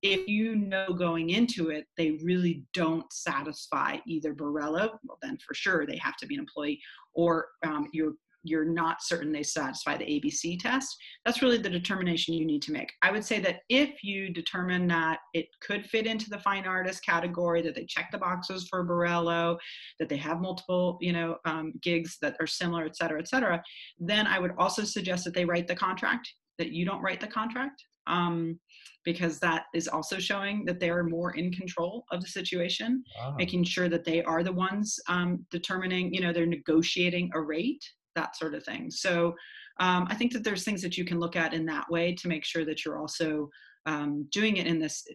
If 0.03 0.27
you 0.29 0.57
know 0.57 0.95
going 0.95 1.31
into 1.31 1.71
it, 1.71 1.87
they 1.99 2.13
really 2.23 2.65
don't 2.73 3.13
satisfy 3.13 3.99
either 4.07 4.33
Borello, 4.33 4.99
well, 5.05 5.19
then 5.21 5.37
for 5.47 5.55
sure 5.55 5.87
they 5.87 5.99
have 5.99 6.17
to 6.19 6.27
be 6.27 6.37
an 6.37 6.41
employee, 6.41 6.81
or 7.15 7.49
um, 7.67 7.89
you're 7.93 8.15
you're 8.43 8.65
not 8.65 9.03
certain 9.03 9.33
they 9.33 9.43
satisfy 9.43 9.97
the 9.97 10.05
abc 10.05 10.59
test 10.61 10.97
that's 11.25 11.43
really 11.43 11.59
the 11.59 11.69
determination 11.69 12.35
you 12.35 12.47
need 12.47 12.63
to 12.63 12.73
make 12.73 12.93
i 13.03 13.11
would 13.11 13.25
say 13.25 13.39
that 13.39 13.61
if 13.69 14.03
you 14.03 14.31
determine 14.31 14.87
that 14.87 15.19
it 15.35 15.47
could 15.61 15.85
fit 15.87 16.07
into 16.07 16.31
the 16.31 16.39
fine 16.39 16.67
artist 16.67 17.05
category 17.05 17.61
that 17.63 17.75
they 17.75 17.85
check 17.85 18.09
the 18.11 18.19
boxes 18.19 18.67
for 18.69 18.87
Borello 18.87 19.59
that 19.99 20.09
they 20.09 20.17
have 20.17 20.41
multiple 20.41 20.99
you 21.01 21.13
know 21.13 21.37
um, 21.45 21.73
gigs 21.83 22.17
that 22.23 22.37
are 22.41 22.47
similar 22.47 22.85
et 22.85 22.97
cetera 22.97 23.21
et 23.21 23.29
cetera 23.29 23.63
then 23.99 24.27
i 24.27 24.39
would 24.39 24.53
also 24.59 24.85
suggest 24.85 25.25
that 25.25 25.35
they 25.35 25.45
write 25.45 25.69
the 25.69 25.75
contract 25.75 26.33
that 26.59 26.73
you 26.73 26.85
don't 26.85 27.03
write 27.03 27.21
the 27.21 27.27
contract 27.27 27.83
um, 28.07 28.59
because 29.05 29.39
that 29.39 29.65
is 29.75 29.89
also 29.89 30.19
showing 30.19 30.65
that 30.67 30.79
they 30.79 30.91
are 30.91 31.05
more 31.05 31.33
in 31.33 31.51
control 31.53 32.05
of 32.13 32.21
the 32.21 32.29
situation, 32.29 33.03
ah. 33.21 33.35
making 33.37 33.65
sure 33.65 33.89
that 33.89 34.05
they 34.05 34.23
are 34.25 34.43
the 34.43 34.53
ones 34.53 34.99
um, 35.09 35.45
determining, 35.51 36.13
you 36.13 36.21
know, 36.21 36.33
they're 36.33 36.47
negotiating 36.47 37.31
a 37.35 37.41
rate, 37.41 37.83
that 38.15 38.37
sort 38.37 38.55
of 38.55 38.65
thing. 38.65 38.91
So 38.91 39.35
um, 39.81 40.07
I 40.09 40.15
think 40.15 40.33
that 40.33 40.45
there's 40.45 40.65
things 40.65 40.83
that 40.83 40.99
you 40.99 41.05
can 41.05 41.19
look 41.19 41.37
at 41.37 41.55
in 41.55 41.65
that 41.67 41.91
way 41.91 42.15
to 42.15 42.29
make 42.29 42.45
sure 42.45 42.65
that 42.65 42.85
you're 42.85 42.99
also 42.99 43.49
um, 43.87 44.27
doing 44.31 44.59
it 44.59 44.67
in 44.67 44.79
this 44.79 45.07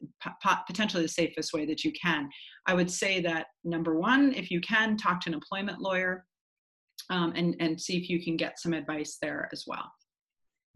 potentially 0.67 1.03
the 1.03 1.09
safest 1.09 1.53
way 1.53 1.65
that 1.65 1.83
you 1.83 1.91
can. 1.91 2.29
I 2.65 2.73
would 2.73 2.89
say 2.89 3.21
that 3.21 3.47
number 3.63 3.99
one, 3.99 4.33
if 4.33 4.49
you 4.49 4.59
can, 4.61 4.97
talk 4.97 5.21
to 5.21 5.29
an 5.29 5.35
employment 5.35 5.79
lawyer 5.79 6.25
um, 7.09 7.33
and 7.35 7.55
and 7.59 7.79
see 7.79 7.97
if 7.97 8.09
you 8.09 8.23
can 8.23 8.37
get 8.37 8.59
some 8.59 8.73
advice 8.73 9.17
there 9.21 9.49
as 9.51 9.65
well. 9.67 9.91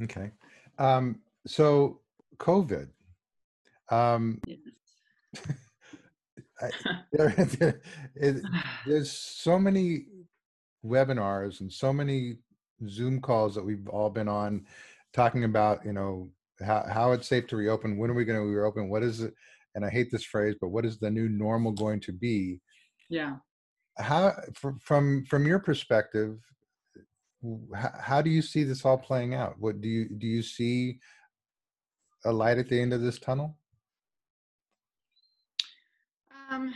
Okay, 0.04 0.32
um, 0.78 1.20
so 1.48 2.02
COVID. 2.38 2.90
Um, 3.90 4.40
I, 6.62 6.70
there, 7.12 7.30
there, 7.60 7.82
it, 8.16 8.44
there's 8.86 9.12
so 9.12 9.58
many 9.58 10.06
webinars 10.86 11.62
and 11.62 11.72
so 11.72 11.92
many 11.92 12.38
Zoom 12.88 13.20
calls 13.20 13.56
that 13.56 13.66
we've 13.66 13.88
all 13.90 14.10
been 14.10 14.28
on 14.28 14.66
talking 15.14 15.44
about, 15.44 15.86
you 15.86 15.94
know, 15.94 16.30
how, 16.66 16.86
how 16.92 17.12
it's 17.12 17.28
safe 17.28 17.48
to 17.48 17.56
reopen. 17.56 17.98
When 17.98 18.10
are 18.10 18.16
we 18.16 18.26
going 18.26 18.40
to 18.40 18.46
reopen? 18.46 18.90
What 18.90 19.04
is 19.04 19.22
it? 19.22 19.34
And 19.76 19.86
I 19.86 19.90
hate 19.90 20.12
this 20.12 20.24
phrase, 20.24 20.56
but 20.60 20.70
what 20.70 20.86
is 20.86 20.98
the 20.98 21.10
new 21.10 21.30
normal 21.30 21.72
going 21.72 22.00
to 22.02 22.12
be? 22.12 22.60
Yeah. 23.10 23.38
How, 23.98 24.34
from 24.82 25.26
from 25.26 25.46
your 25.46 25.60
perspective, 25.60 26.38
how, 27.76 27.92
how 28.00 28.22
do 28.22 28.30
you 28.30 28.42
see 28.42 28.64
this 28.64 28.86
all 28.86 28.98
playing 28.98 29.34
out? 29.34 29.56
What 29.60 29.82
do 29.82 29.88
you 29.88 30.10
do? 30.10 30.26
You 30.26 30.42
see 30.42 31.00
a 32.26 32.32
light 32.32 32.58
at 32.58 32.70
the 32.70 32.82
end 32.82 32.94
of 32.94 33.02
this 33.02 33.20
tunnel? 33.20 33.58
Um, 36.50 36.74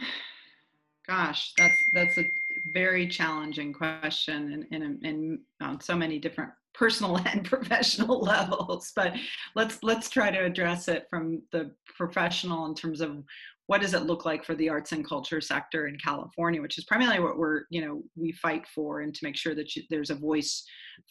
gosh, 1.08 1.54
that's 1.58 1.84
that's 1.96 2.18
a 2.18 2.24
very 2.72 3.08
challenging 3.08 3.74
question 3.74 4.66
in 4.72 4.84
in, 4.84 5.00
in 5.04 5.40
on 5.62 5.82
so 5.82 5.96
many 5.96 6.20
different 6.20 6.52
personal 6.74 7.18
and 7.18 7.46
professional 7.46 8.20
levels. 8.22 8.92
But 8.96 9.14
let's 9.56 9.80
let's 9.84 10.10
try 10.10 10.32
to 10.32 10.44
address 10.44 10.88
it 10.88 11.06
from 11.10 11.42
the 11.52 11.72
professional 11.98 12.66
in 12.66 12.76
terms 12.76 13.02
of 13.02 13.24
what 13.68 13.82
does 13.82 13.94
it 13.94 14.04
look 14.04 14.26
like 14.26 14.44
for 14.44 14.56
the 14.56 14.70
arts 14.70 14.92
and 14.92 15.08
culture 15.08 15.40
sector 15.40 15.88
in 15.88 15.98
California, 15.98 16.62
which 16.62 16.78
is 16.78 16.84
primarily 16.84 17.20
what 17.20 17.38
we're 17.38 17.64
you 17.70 17.86
know 17.86 18.02
we 18.16 18.32
fight 18.34 18.68
for, 18.68 19.02
and 19.02 19.14
to 19.14 19.26
make 19.26 19.38
sure 19.38 19.56
that 19.56 19.76
you, 19.76 19.84
there's 19.90 20.10
a 20.10 20.16
voice 20.16 20.64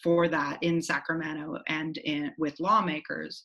for 0.02 0.28
that 0.28 0.58
in 0.62 0.82
Sacramento 0.82 1.58
and 1.68 1.98
in 1.98 2.32
with 2.38 2.60
lawmakers. 2.60 3.44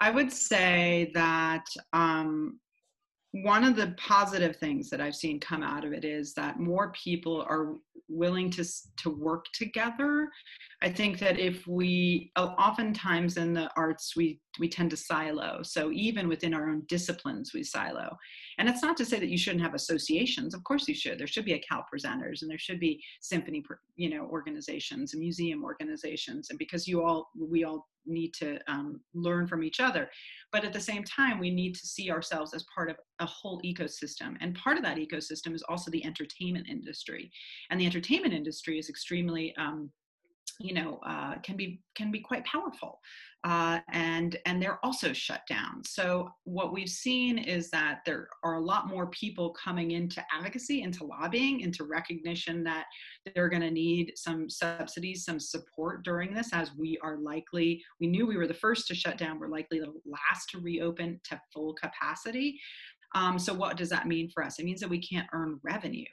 I 0.00 0.10
would 0.10 0.32
say 0.32 1.10
that 1.14 1.64
um, 1.92 2.58
one 3.32 3.62
of 3.64 3.76
the 3.76 3.94
positive 3.96 4.56
things 4.56 4.90
that 4.90 5.00
I've 5.00 5.14
seen 5.14 5.38
come 5.38 5.62
out 5.62 5.84
of 5.84 5.92
it 5.92 6.04
is 6.04 6.34
that 6.34 6.58
more 6.58 6.92
people 6.92 7.42
are 7.48 7.74
willing 8.08 8.50
to 8.50 8.64
to 8.98 9.10
work 9.10 9.46
together. 9.52 10.28
I 10.82 10.88
think 10.88 11.18
that 11.20 11.38
if 11.38 11.66
we 11.66 12.32
oftentimes 12.36 13.36
in 13.36 13.54
the 13.54 13.70
arts 13.76 14.16
we 14.16 14.40
we 14.58 14.68
tend 14.68 14.90
to 14.90 14.96
silo. 14.96 15.60
So 15.62 15.90
even 15.92 16.28
within 16.28 16.54
our 16.54 16.68
own 16.68 16.82
disciplines 16.88 17.52
we 17.54 17.62
silo. 17.62 18.16
And 18.58 18.68
it's 18.68 18.82
not 18.82 18.96
to 18.96 19.04
say 19.04 19.18
that 19.18 19.28
you 19.28 19.38
shouldn't 19.38 19.62
have 19.62 19.74
associations. 19.74 20.54
Of 20.54 20.64
course 20.64 20.88
you 20.88 20.94
should. 20.94 21.18
There 21.18 21.26
should 21.26 21.44
be 21.44 21.54
a 21.54 21.60
Cal 21.60 21.84
presenters 21.92 22.42
and 22.42 22.50
there 22.50 22.58
should 22.58 22.80
be 22.80 23.02
symphony 23.20 23.62
you 23.96 24.10
know 24.10 24.26
organizations 24.26 25.12
and 25.12 25.20
museum 25.20 25.62
organizations 25.62 26.50
and 26.50 26.58
because 26.58 26.88
you 26.88 27.02
all 27.02 27.30
we 27.38 27.64
all 27.64 27.86
need 28.06 28.32
to 28.34 28.58
um, 28.66 29.00
learn 29.14 29.46
from 29.46 29.62
each 29.62 29.80
other. 29.80 30.10
But 30.52 30.64
at 30.64 30.72
the 30.72 30.80
same 30.80 31.04
time, 31.04 31.38
we 31.38 31.50
need 31.50 31.74
to 31.74 31.86
see 31.86 32.10
ourselves 32.10 32.54
as 32.54 32.64
part 32.74 32.90
of 32.90 32.96
a 33.20 33.26
whole 33.26 33.60
ecosystem. 33.62 34.36
And 34.40 34.54
part 34.54 34.76
of 34.76 34.82
that 34.84 34.96
ecosystem 34.96 35.54
is 35.54 35.62
also 35.68 35.90
the 35.90 36.04
entertainment 36.04 36.68
industry. 36.68 37.30
And 37.70 37.80
the 37.80 37.86
entertainment 37.86 38.34
industry 38.34 38.78
is 38.78 38.88
extremely 38.88 39.54
um, 39.56 39.90
you 40.60 40.74
know 40.74 41.00
uh, 41.04 41.34
can 41.42 41.56
be 41.56 41.80
can 41.94 42.10
be 42.10 42.20
quite 42.20 42.44
powerful 42.44 43.00
uh, 43.44 43.78
and 43.92 44.36
and 44.44 44.60
they're 44.60 44.84
also 44.84 45.12
shut 45.12 45.40
down. 45.48 45.82
So 45.84 46.30
what 46.44 46.72
we've 46.72 46.90
seen 46.90 47.38
is 47.38 47.70
that 47.70 48.00
there 48.04 48.28
are 48.44 48.56
a 48.56 48.60
lot 48.60 48.86
more 48.86 49.06
people 49.06 49.50
coming 49.50 49.92
into 49.92 50.22
advocacy 50.36 50.82
into 50.82 51.04
lobbying 51.04 51.60
into 51.60 51.84
recognition 51.84 52.62
that 52.64 52.84
they're 53.34 53.48
going 53.48 53.62
to 53.62 53.70
need 53.70 54.12
some 54.16 54.50
subsidies 54.50 55.24
some 55.24 55.40
support 55.40 56.04
during 56.04 56.34
this 56.34 56.50
as 56.52 56.70
we 56.76 56.98
are 57.02 57.16
likely 57.16 57.82
we 57.98 58.06
knew 58.06 58.26
we 58.26 58.36
were 58.36 58.46
the 58.46 58.54
first 58.54 58.86
to 58.86 58.94
shut 58.94 59.16
down 59.16 59.38
we're 59.38 59.48
likely 59.48 59.78
the 59.78 59.92
last 60.04 60.50
to 60.50 60.58
reopen 60.58 61.18
to 61.24 61.40
full 61.52 61.74
capacity 61.74 62.58
um, 63.14 63.38
so 63.38 63.52
what 63.52 63.76
does 63.76 63.88
that 63.88 64.06
mean 64.06 64.30
for 64.30 64.44
us? 64.44 64.58
It 64.58 64.64
means 64.64 64.80
that 64.80 64.90
we 64.90 65.00
can't 65.00 65.28
earn 65.32 65.58
revenue. 65.62 66.04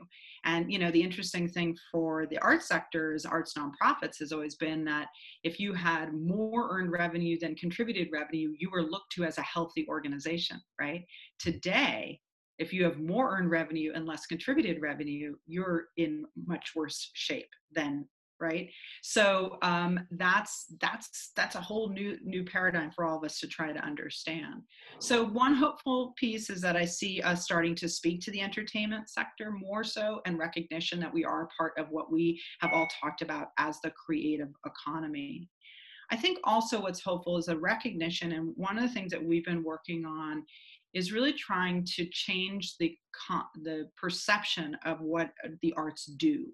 And 0.46 0.72
you 0.72 0.80
know, 0.80 0.92
the 0.92 1.02
interesting 1.02 1.48
thing 1.48 1.78
for 1.92 2.26
the 2.26 2.40
arts 2.40 2.68
sectors, 2.68 3.26
arts 3.26 3.54
nonprofits, 3.58 4.20
has 4.20 4.32
always 4.32 4.56
been 4.56 4.84
that 4.86 5.08
if 5.44 5.60
you 5.60 5.74
had 5.74 6.14
more 6.14 6.70
earned 6.72 6.92
revenue 6.92 7.38
than 7.40 7.56
contributed 7.56 8.10
revenue, 8.12 8.54
you 8.58 8.70
were 8.72 8.84
looked 8.84 9.12
to 9.14 9.24
as 9.24 9.38
a 9.38 9.44
healthy 9.44 9.86
organization, 9.88 10.60
right? 10.80 11.06
Today, 11.40 12.20
if 12.58 12.74
you 12.74 12.84
have 12.84 13.00
more 13.00 13.38
earned 13.38 13.52
revenue 13.52 13.92
and 13.94 14.08
less 14.08 14.26
contributed 14.26 14.82
revenue, 14.82 15.36
you're 15.46 15.90
in 15.98 16.26
much 16.48 16.72
worse 16.76 17.12
shape 17.14 17.50
than 17.72 18.08
right? 18.40 18.70
So 19.02 19.58
um, 19.62 20.00
that's 20.12 20.66
that's 20.80 21.32
that's 21.36 21.56
a 21.56 21.62
whole 21.62 21.90
new 21.90 22.18
new 22.24 22.44
paradigm 22.44 22.92
for 22.92 23.06
all 23.06 23.18
of 23.18 23.24
us 23.24 23.40
to 23.40 23.48
try 23.48 23.72
to 23.72 23.80
understand. 23.80 24.62
So 25.00 25.26
one 25.26 25.56
hopeful 25.56 26.14
piece 26.18 26.50
is 26.50 26.62
that 26.62 26.76
i 26.76 26.86
see 26.86 27.22
us 27.22 27.44
starting 27.44 27.76
to 27.76 27.90
speak 27.90 28.22
to 28.22 28.32
the 28.32 28.42
entertainment 28.42 29.10
sector 29.10 29.52
more 29.52 29.84
so 29.84 30.22
and 30.26 30.38
recognition 30.38 31.00
that 31.00 31.14
we 31.14 31.24
are 31.26 31.50
part 31.58 31.74
of 31.78 31.90
what 31.90 32.12
we 32.12 32.42
have 32.60 32.72
all 32.74 32.88
talked 33.02 33.22
about 33.22 33.50
as 33.58 33.80
the 33.82 33.92
creative 33.92 34.50
economy. 34.66 35.48
I 36.10 36.16
think 36.16 36.40
also 36.44 36.82
what's 36.82 37.04
hopeful 37.04 37.38
is 37.38 37.50
a 37.50 37.58
recognition 37.58 38.32
and 38.32 38.54
one 38.56 38.78
of 38.78 38.84
the 38.84 38.94
things 38.94 39.12
that 39.12 39.24
we've 39.24 39.46
been 39.46 39.64
working 39.64 40.06
on 40.06 40.44
is 40.94 41.12
really 41.12 41.34
trying 41.34 41.86
to 41.96 42.08
change 42.12 42.76
the 42.80 42.96
con 43.14 43.44
the 43.64 43.90
perception 43.98 44.76
of 44.86 45.02
what 45.02 45.32
the 45.62 45.74
arts 45.76 46.06
do 46.06 46.48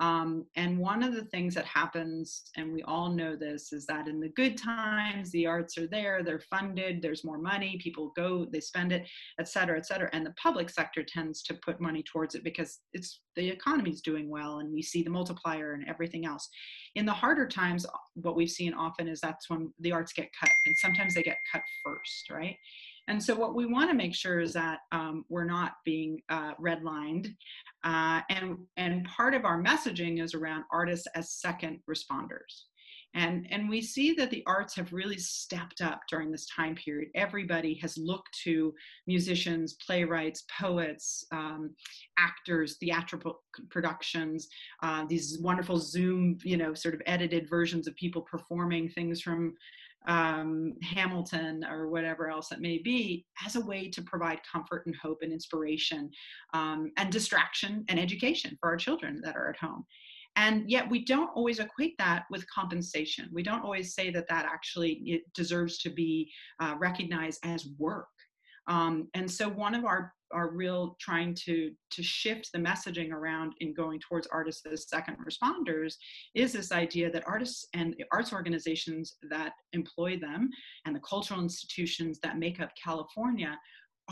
um, 0.00 0.44
and 0.56 0.78
one 0.78 1.02
of 1.02 1.14
the 1.14 1.24
things 1.24 1.54
that 1.54 1.66
happens, 1.66 2.50
and 2.56 2.72
we 2.72 2.82
all 2.82 3.10
know 3.10 3.36
this, 3.36 3.72
is 3.72 3.86
that 3.86 4.08
in 4.08 4.18
the 4.18 4.30
good 4.30 4.56
times, 4.56 5.30
the 5.30 5.46
arts 5.46 5.78
are 5.78 5.86
there, 5.86 6.22
they're 6.22 6.40
funded, 6.40 7.00
there's 7.00 7.24
more 7.24 7.38
money, 7.38 7.78
people 7.82 8.12
go, 8.16 8.44
they 8.44 8.60
spend 8.60 8.90
it, 8.92 9.06
et 9.38 9.48
cetera, 9.48 9.76
et 9.76 9.86
cetera. 9.86 10.10
And 10.12 10.26
the 10.26 10.34
public 10.42 10.68
sector 10.68 11.04
tends 11.04 11.42
to 11.44 11.54
put 11.54 11.80
money 11.80 12.02
towards 12.02 12.34
it 12.34 12.42
because 12.42 12.80
it's 12.92 13.20
the 13.36 13.48
economy's 13.48 14.00
doing 14.00 14.28
well 14.28 14.58
and 14.58 14.72
we 14.72 14.82
see 14.82 15.02
the 15.02 15.10
multiplier 15.10 15.74
and 15.74 15.88
everything 15.88 16.26
else. 16.26 16.48
In 16.96 17.06
the 17.06 17.12
harder 17.12 17.46
times, 17.46 17.86
what 18.14 18.36
we've 18.36 18.50
seen 18.50 18.74
often 18.74 19.08
is 19.08 19.20
that's 19.20 19.48
when 19.48 19.72
the 19.78 19.92
arts 19.92 20.12
get 20.12 20.30
cut, 20.38 20.50
and 20.66 20.76
sometimes 20.76 21.14
they 21.14 21.22
get 21.22 21.38
cut 21.52 21.62
first, 21.84 22.30
right? 22.30 22.56
And 23.08 23.22
so, 23.22 23.34
what 23.34 23.54
we 23.54 23.66
want 23.66 23.90
to 23.90 23.96
make 23.96 24.14
sure 24.14 24.40
is 24.40 24.52
that 24.54 24.80
um, 24.92 25.24
we're 25.28 25.44
not 25.44 25.72
being 25.84 26.20
uh, 26.28 26.54
redlined. 26.54 27.34
Uh, 27.84 28.20
and, 28.30 28.56
and 28.76 29.04
part 29.04 29.34
of 29.34 29.44
our 29.44 29.62
messaging 29.62 30.22
is 30.22 30.34
around 30.34 30.64
artists 30.72 31.06
as 31.14 31.32
second 31.32 31.80
responders. 31.88 32.64
And, 33.16 33.46
and 33.50 33.68
we 33.68 33.80
see 33.80 34.12
that 34.14 34.30
the 34.30 34.42
arts 34.44 34.74
have 34.74 34.92
really 34.92 35.18
stepped 35.18 35.80
up 35.80 36.00
during 36.08 36.32
this 36.32 36.46
time 36.46 36.74
period. 36.74 37.10
Everybody 37.14 37.74
has 37.74 37.96
looked 37.96 38.36
to 38.42 38.74
musicians, 39.06 39.74
playwrights, 39.74 40.44
poets, 40.58 41.24
um, 41.30 41.70
actors, 42.18 42.76
theatrical 42.80 43.40
productions, 43.70 44.48
uh, 44.82 45.04
these 45.08 45.38
wonderful 45.40 45.78
Zoom, 45.78 46.38
you 46.42 46.56
know, 46.56 46.74
sort 46.74 46.94
of 46.94 47.02
edited 47.06 47.48
versions 47.48 47.86
of 47.86 47.94
people 47.94 48.22
performing 48.22 48.88
things 48.88 49.20
from 49.20 49.54
um, 50.06 50.74
Hamilton 50.82 51.64
or 51.64 51.88
whatever 51.88 52.28
else 52.28 52.52
it 52.52 52.60
may 52.60 52.78
be 52.78 53.24
as 53.44 53.56
a 53.56 53.64
way 53.64 53.88
to 53.88 54.02
provide 54.02 54.40
comfort 54.50 54.84
and 54.86 54.94
hope 54.96 55.18
and 55.22 55.32
inspiration 55.32 56.10
um, 56.52 56.90
and 56.96 57.10
distraction 57.10 57.84
and 57.88 57.98
education 57.98 58.56
for 58.60 58.68
our 58.68 58.76
children 58.76 59.20
that 59.24 59.36
are 59.36 59.48
at 59.48 59.56
home. 59.56 59.84
And 60.36 60.68
yet 60.68 60.90
we 60.90 61.04
don't 61.04 61.30
always 61.34 61.60
equate 61.60 61.96
that 61.98 62.24
with 62.30 62.44
compensation. 62.52 63.30
We 63.32 63.42
don't 63.42 63.62
always 63.62 63.94
say 63.94 64.10
that 64.10 64.28
that 64.28 64.46
actually 64.46 65.00
it 65.04 65.22
deserves 65.32 65.78
to 65.78 65.90
be 65.90 66.30
uh, 66.60 66.74
recognized 66.78 67.38
as 67.44 67.68
work. 67.78 68.08
Um, 68.66 69.08
and 69.14 69.30
so 69.30 69.48
one 69.48 69.74
of 69.74 69.84
our 69.84 70.12
our 70.34 70.50
real 70.50 70.96
trying 71.00 71.34
to 71.46 71.70
to 71.90 72.02
shift 72.02 72.50
the 72.52 72.58
messaging 72.58 73.12
around 73.12 73.54
in 73.60 73.72
going 73.72 74.00
towards 74.00 74.26
artists 74.26 74.66
as 74.70 74.88
second 74.88 75.16
responders 75.26 75.94
is 76.34 76.52
this 76.52 76.72
idea 76.72 77.10
that 77.10 77.26
artists 77.26 77.66
and 77.74 77.94
arts 78.12 78.32
organizations 78.32 79.16
that 79.30 79.52
employ 79.72 80.18
them 80.18 80.50
and 80.84 80.94
the 80.94 81.00
cultural 81.00 81.40
institutions 81.40 82.18
that 82.22 82.38
make 82.38 82.60
up 82.60 82.70
California 82.82 83.58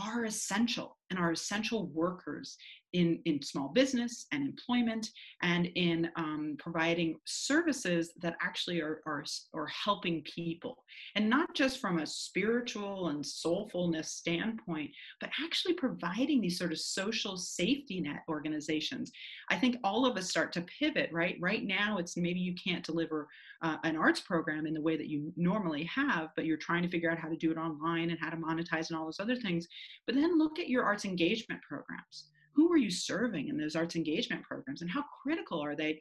are 0.01 0.25
essential 0.25 0.97
and 1.09 1.19
are 1.19 1.31
essential 1.31 1.87
workers 1.87 2.57
in, 2.93 3.19
in 3.25 3.41
small 3.41 3.69
business 3.69 4.27
and 4.31 4.43
employment 4.43 5.09
and 5.41 5.65
in 5.75 6.09
um, 6.15 6.55
providing 6.59 7.15
services 7.25 8.13
that 8.21 8.35
actually 8.41 8.81
are, 8.81 9.01
are, 9.07 9.23
are 9.55 9.67
helping 9.67 10.21
people. 10.23 10.83
And 11.15 11.29
not 11.29 11.53
just 11.55 11.79
from 11.79 11.99
a 11.99 12.05
spiritual 12.05 13.09
and 13.09 13.23
soulfulness 13.23 14.05
standpoint, 14.05 14.91
but 15.19 15.31
actually 15.43 15.73
providing 15.73 16.39
these 16.39 16.57
sort 16.57 16.71
of 16.71 16.79
social 16.79 17.35
safety 17.35 17.99
net 17.99 18.21
organizations. 18.29 19.11
I 19.49 19.55
think 19.55 19.77
all 19.83 20.05
of 20.05 20.15
us 20.15 20.29
start 20.29 20.53
to 20.53 20.65
pivot, 20.79 21.09
right? 21.11 21.35
Right 21.39 21.63
now, 21.63 21.97
it's 21.97 22.15
maybe 22.15 22.39
you 22.39 22.53
can't 22.63 22.85
deliver 22.85 23.27
uh, 23.63 23.77
an 23.83 23.95
arts 23.95 24.19
program 24.19 24.67
in 24.67 24.73
the 24.73 24.81
way 24.81 24.97
that 24.97 25.07
you 25.07 25.31
normally 25.35 25.85
have, 25.85 26.29
but 26.35 26.45
you're 26.45 26.57
trying 26.57 26.83
to 26.83 26.89
figure 26.89 27.09
out 27.09 27.17
how 27.17 27.29
to 27.29 27.37
do 27.37 27.49
it 27.49 27.57
online 27.57 28.11
and 28.11 28.19
how 28.19 28.29
to 28.29 28.37
monetize 28.37 28.89
and 28.89 28.97
all 28.97 29.05
those 29.05 29.19
other 29.19 29.35
things. 29.35 29.67
But 30.05 30.15
then 30.15 30.37
look 30.37 30.59
at 30.59 30.69
your 30.69 30.83
arts 30.93 31.05
engagement 31.05 31.59
programs? 31.67 32.25
Who 32.53 32.71
are 32.71 32.77
you 32.77 32.91
serving 32.91 33.47
in 33.47 33.57
those 33.57 33.75
arts 33.75 33.95
engagement 33.95 34.43
programs? 34.43 34.81
And 34.81 34.91
how 34.91 35.03
critical 35.23 35.59
are 35.59 35.75
they 35.75 35.99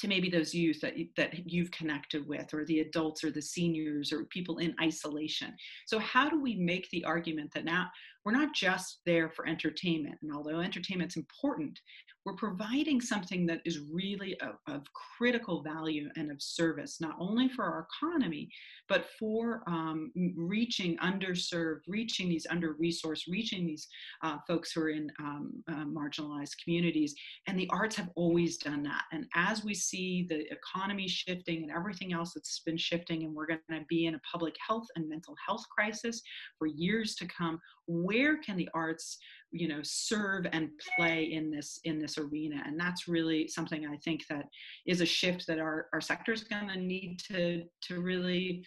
to 0.00 0.08
maybe 0.08 0.28
those 0.28 0.52
youth 0.52 0.80
that, 0.80 0.94
that 1.16 1.52
you've 1.52 1.70
connected 1.70 2.26
with 2.26 2.52
or 2.52 2.64
the 2.64 2.80
adults 2.80 3.22
or 3.22 3.30
the 3.30 3.40
seniors 3.40 4.12
or 4.12 4.24
people 4.24 4.58
in 4.58 4.74
isolation? 4.82 5.54
So 5.86 6.00
how 6.00 6.28
do 6.28 6.40
we 6.40 6.56
make 6.56 6.90
the 6.90 7.04
argument 7.04 7.52
that 7.54 7.64
now 7.64 7.88
we're 8.24 8.32
not 8.32 8.54
just 8.56 9.02
there 9.06 9.30
for 9.30 9.46
entertainment 9.46 10.18
and 10.20 10.32
although 10.34 10.58
entertainment's 10.58 11.16
important 11.16 11.78
we're 12.24 12.34
providing 12.34 13.00
something 13.00 13.46
that 13.46 13.60
is 13.64 13.80
really 13.92 14.38
of, 14.40 14.54
of, 14.68 14.82
critical 15.16 15.62
value 15.62 16.08
and 16.16 16.30
of 16.30 16.40
service, 16.40 17.00
not 17.00 17.14
only 17.20 17.48
for 17.48 17.64
our 17.64 17.86
economy, 17.90 18.48
but 18.88 19.06
for 19.18 19.62
um, 19.66 20.12
reaching 20.36 20.96
underserved, 20.98 21.80
reaching 21.86 22.28
these 22.28 22.46
under 22.50 22.74
resourced, 22.74 23.22
reaching 23.28 23.66
these 23.66 23.86
uh, 24.22 24.38
folks 24.46 24.72
who 24.72 24.82
are 24.82 24.88
in 24.90 25.10
um, 25.20 25.52
uh, 25.68 25.84
marginalized 25.84 26.52
communities. 26.62 27.14
And 27.46 27.58
the 27.58 27.68
arts 27.70 27.96
have 27.96 28.10
always 28.16 28.56
done 28.56 28.82
that. 28.84 29.04
And 29.12 29.26
as 29.34 29.64
we 29.64 29.74
see 29.74 30.26
the 30.28 30.44
economy 30.52 31.08
shifting 31.08 31.62
and 31.62 31.70
everything 31.70 32.12
else 32.12 32.34
that's 32.34 32.60
been 32.60 32.76
shifting, 32.76 33.24
and 33.24 33.34
we're 33.34 33.46
going 33.46 33.60
to 33.70 33.80
be 33.88 34.06
in 34.06 34.14
a 34.14 34.20
public 34.30 34.54
health 34.66 34.86
and 34.96 35.08
mental 35.08 35.34
health 35.46 35.64
crisis 35.74 36.20
for 36.58 36.66
years 36.66 37.14
to 37.16 37.26
come, 37.26 37.60
where 37.86 38.38
can 38.38 38.56
the 38.56 38.68
arts 38.74 39.18
you 39.50 39.68
know 39.68 39.80
serve 39.82 40.46
and 40.52 40.70
play 40.96 41.24
in 41.24 41.50
this 41.50 41.80
in 41.84 41.98
this 41.98 42.18
arena? 42.18 42.62
And 42.66 42.78
that's 42.78 43.08
really 43.08 43.48
something 43.48 43.86
i 43.86 43.96
think 43.98 44.26
that 44.28 44.46
is 44.86 45.00
a 45.00 45.06
shift 45.06 45.46
that 45.46 45.58
our, 45.58 45.86
our 45.92 46.00
sector 46.00 46.32
is 46.32 46.44
going 46.44 46.68
to 46.68 46.78
need 46.78 47.18
to 47.28 47.64
to 47.82 48.00
really 48.00 48.64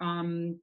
um, 0.00 0.58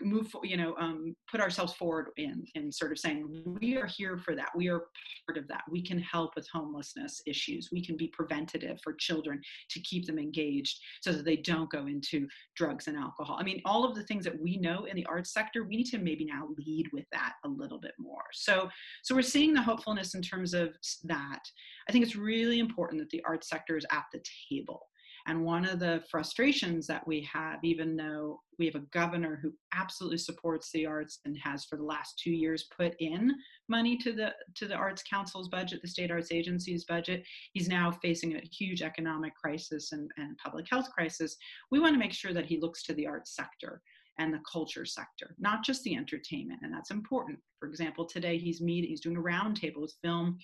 move 0.00 0.34
you 0.44 0.56
know 0.56 0.74
um, 0.78 1.14
put 1.30 1.40
ourselves 1.40 1.72
forward 1.74 2.10
in 2.16 2.44
in 2.54 2.70
sort 2.70 2.92
of 2.92 2.98
saying 2.98 3.42
we 3.60 3.76
are 3.76 3.86
here 3.86 4.16
for 4.16 4.34
that. 4.34 4.50
We 4.54 4.68
are 4.68 4.84
part 5.26 5.38
of 5.38 5.48
that. 5.48 5.62
We 5.70 5.82
can 5.82 5.98
help 5.98 6.36
with 6.36 6.48
homelessness 6.52 7.22
issues. 7.26 7.70
We 7.72 7.84
can 7.84 7.96
be 7.96 8.08
preventative 8.08 8.78
for 8.82 8.92
children 8.94 9.40
to 9.70 9.80
keep 9.80 10.06
them 10.06 10.18
engaged 10.18 10.78
so 11.00 11.12
that 11.12 11.24
they 11.24 11.36
don't 11.36 11.70
go 11.70 11.86
into 11.86 12.28
drugs 12.54 12.86
and 12.86 12.96
alcohol. 12.96 13.36
I 13.40 13.44
mean 13.44 13.60
all 13.64 13.84
of 13.84 13.94
the 13.94 14.04
things 14.04 14.24
that 14.24 14.40
we 14.40 14.56
know 14.58 14.84
in 14.84 14.96
the 14.96 15.06
arts 15.06 15.32
sector 15.32 15.64
we 15.64 15.76
need 15.76 15.86
to 15.86 15.98
maybe 15.98 16.24
now 16.24 16.48
lead 16.58 16.86
with 16.92 17.06
that 17.12 17.34
a 17.44 17.48
little 17.48 17.78
bit 17.78 17.94
more. 17.98 18.24
So 18.32 18.68
so 19.02 19.14
we're 19.14 19.22
seeing 19.22 19.52
the 19.52 19.62
hopefulness 19.62 20.14
in 20.14 20.22
terms 20.22 20.54
of 20.54 20.76
that. 21.04 21.40
I 21.88 21.92
think 21.92 22.04
it's 22.04 22.16
really 22.16 22.58
important 22.58 23.00
that 23.00 23.10
the 23.10 23.24
arts 23.24 23.48
sector 23.48 23.76
is 23.76 23.86
at 23.90 24.04
the 24.12 24.22
table 24.50 24.86
and 25.26 25.44
one 25.44 25.64
of 25.64 25.80
the 25.80 26.02
frustrations 26.08 26.86
that 26.86 27.06
we 27.06 27.28
have, 27.32 27.58
even 27.64 27.96
though 27.96 28.40
we 28.58 28.66
have 28.66 28.76
a 28.76 28.86
governor 28.92 29.40
who 29.42 29.52
absolutely 29.74 30.18
supports 30.18 30.70
the 30.70 30.86
arts 30.86 31.18
and 31.24 31.36
has 31.38 31.64
for 31.64 31.76
the 31.76 31.84
last 31.84 32.20
two 32.22 32.30
years 32.30 32.68
put 32.76 32.94
in 33.00 33.32
money 33.68 33.96
to 33.98 34.12
the 34.12 34.32
to 34.54 34.66
the 34.66 34.74
Arts 34.74 35.02
Council's 35.02 35.48
budget, 35.48 35.82
the 35.82 35.88
state 35.88 36.12
arts 36.12 36.30
agency's 36.30 36.84
budget, 36.84 37.24
he's 37.52 37.68
now 37.68 37.90
facing 37.90 38.36
a 38.36 38.40
huge 38.40 38.82
economic 38.82 39.34
crisis 39.34 39.90
and, 39.92 40.10
and 40.16 40.36
public 40.38 40.66
health 40.70 40.88
crisis. 40.90 41.36
We 41.72 41.80
want 41.80 41.94
to 41.94 42.00
make 42.00 42.12
sure 42.12 42.32
that 42.32 42.46
he 42.46 42.60
looks 42.60 42.84
to 42.84 42.94
the 42.94 43.06
arts 43.06 43.34
sector 43.34 43.82
and 44.18 44.32
the 44.32 44.40
culture 44.50 44.86
sector, 44.86 45.34
not 45.38 45.64
just 45.64 45.82
the 45.82 45.96
entertainment, 45.96 46.60
and 46.62 46.72
that's 46.72 46.90
important. 46.90 47.38
For 47.58 47.68
example, 47.68 48.06
today 48.06 48.38
he's 48.38 48.62
meeting, 48.62 48.90
he's 48.90 49.00
doing 49.00 49.16
a 49.16 49.20
roundtable 49.20 49.82
with 49.82 49.94
film 50.02 50.38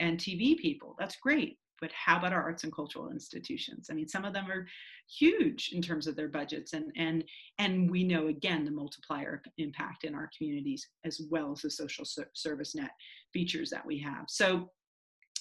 and 0.00 0.18
TV 0.18 0.58
people. 0.58 0.96
That's 0.98 1.16
great 1.16 1.56
but 1.84 1.92
how 1.92 2.16
about 2.16 2.32
our 2.32 2.42
arts 2.42 2.64
and 2.64 2.72
cultural 2.72 3.10
institutions? 3.10 3.88
I 3.90 3.94
mean 3.94 4.08
some 4.08 4.24
of 4.24 4.32
them 4.32 4.50
are 4.50 4.66
huge 5.06 5.72
in 5.74 5.82
terms 5.82 6.06
of 6.06 6.16
their 6.16 6.28
budgets 6.28 6.72
and 6.72 6.90
and 6.96 7.22
and 7.58 7.90
we 7.90 8.04
know 8.04 8.28
again 8.28 8.64
the 8.64 8.70
multiplier 8.70 9.42
impact 9.58 10.04
in 10.04 10.14
our 10.14 10.30
communities 10.34 10.88
as 11.04 11.20
well 11.30 11.52
as 11.52 11.60
the 11.60 11.68
social 11.68 12.06
service 12.32 12.74
net 12.74 12.92
features 13.34 13.68
that 13.68 13.84
we 13.84 13.98
have. 13.98 14.24
So 14.28 14.70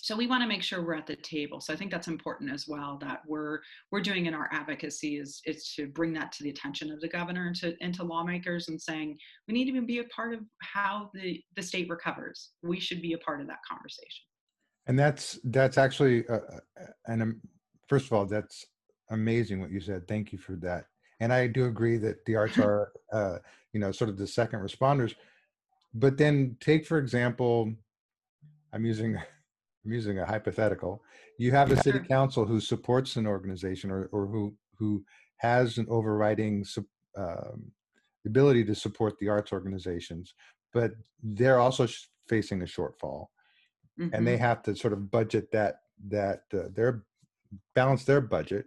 so 0.02 0.18
we 0.18 0.28
want 0.28 0.44
to 0.44 0.50
make 0.50 0.64
sure 0.64 0.86
we're 0.86 0.96
at 0.96 1.08
the 1.08 1.16
table. 1.16 1.62
So 1.62 1.72
i 1.72 1.78
think 1.78 1.92
that's 1.92 2.10
important 2.10 2.52
as 2.52 2.68
well 2.68 2.98
that 3.00 3.22
we're 3.26 3.60
we're 3.90 4.02
doing 4.02 4.26
in 4.26 4.34
our 4.34 4.50
advocacy 4.52 5.20
is 5.20 5.42
is 5.46 5.74
to 5.78 5.88
bring 5.88 6.12
that 6.16 6.34
to 6.34 6.44
the 6.44 6.50
attention 6.50 6.92
of 6.92 7.00
the 7.00 7.08
governor 7.08 7.48
and 7.48 7.56
to, 7.62 7.74
and 7.80 7.94
to 7.94 8.04
lawmakers 8.04 8.68
and 8.68 8.82
saying 8.82 9.18
we 9.48 9.54
need 9.54 9.72
to 9.72 9.82
be 9.82 10.00
a 10.00 10.14
part 10.16 10.34
of 10.34 10.42
how 10.62 11.10
the 11.14 11.42
the 11.56 11.64
state 11.64 11.90
recovers. 11.90 12.50
We 12.64 12.82
should 12.82 13.02
be 13.02 13.14
a 13.14 13.20
part 13.20 13.40
of 13.40 13.48
that 13.48 13.64
conversation 13.66 14.26
and 14.88 15.00
that's 15.00 15.40
that's 15.46 15.78
actually, 15.78 16.28
uh, 16.28 16.36
uh, 16.36 16.86
and 17.08 17.22
um, 17.22 17.42
first 17.88 18.06
of 18.06 18.14
all, 18.14 18.26
that's 18.26 18.66
amazing 19.10 19.62
what 19.62 19.72
you 19.72 19.80
said. 19.80 20.08
Thank 20.08 20.32
you 20.32 20.38
for 20.40 20.56
that. 20.58 20.86
And 21.20 21.32
I 21.32 21.48
do 21.48 21.66
agree 21.66 21.98
that 21.98 22.26
the 22.26 22.36
arts 22.36 22.58
are, 22.60 22.92
uh, 23.12 23.38
you 23.72 23.80
know, 23.80 23.92
sort 23.92 24.10
of 24.10 24.18
the 24.18 24.28
second 24.28 24.60
responders. 24.60 25.16
But 25.94 26.18
then 26.18 26.58
take 26.60 26.86
for 26.86 26.98
example, 26.98 27.74
I'm 28.74 28.86
using 28.86 29.16
I'm 29.16 29.92
using 29.92 30.20
a 30.20 30.26
hypothetical. 30.26 31.02
You 31.38 31.52
have 31.52 31.72
a 31.72 31.82
city 31.82 32.00
council 32.00 32.46
who 32.46 32.60
supports 32.60 33.16
an 33.16 33.28
organization 33.28 33.90
or 33.92 34.10
or 34.12 34.28
who 34.28 34.54
who 34.78 35.04
has 35.38 35.78
an 35.78 35.86
overriding 35.90 36.66
um, 37.18 37.72
ability 38.26 38.64
to 38.66 38.76
support 38.76 39.18
the 39.20 39.30
arts 39.30 39.52
organizations, 39.52 40.34
but 40.74 40.92
they're 41.22 41.60
also 41.60 41.88
facing 42.28 42.62
a 42.62 42.66
shortfall 42.66 43.28
mm-hmm. 44.00 44.14
and 44.14 44.26
they 44.26 44.36
mm-hmm. 44.36 44.44
have 44.44 44.64
to 44.64 44.76
sort 44.76 44.94
of 44.94 45.12
budget 45.12 45.52
that 45.52 45.82
that 46.08 46.44
uh, 46.54 46.68
their 46.74 47.04
balance 47.76 48.04
their 48.04 48.22
budget 48.22 48.66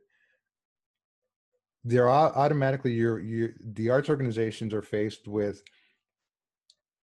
they're 1.85 2.11
automatically 2.11 2.93
you're 2.93 3.21
you 3.21 3.53
the 3.75 3.89
arts 3.91 4.11
organizations 4.11 4.75
are 4.75 4.83
faced 4.83 5.29
with 5.29 5.63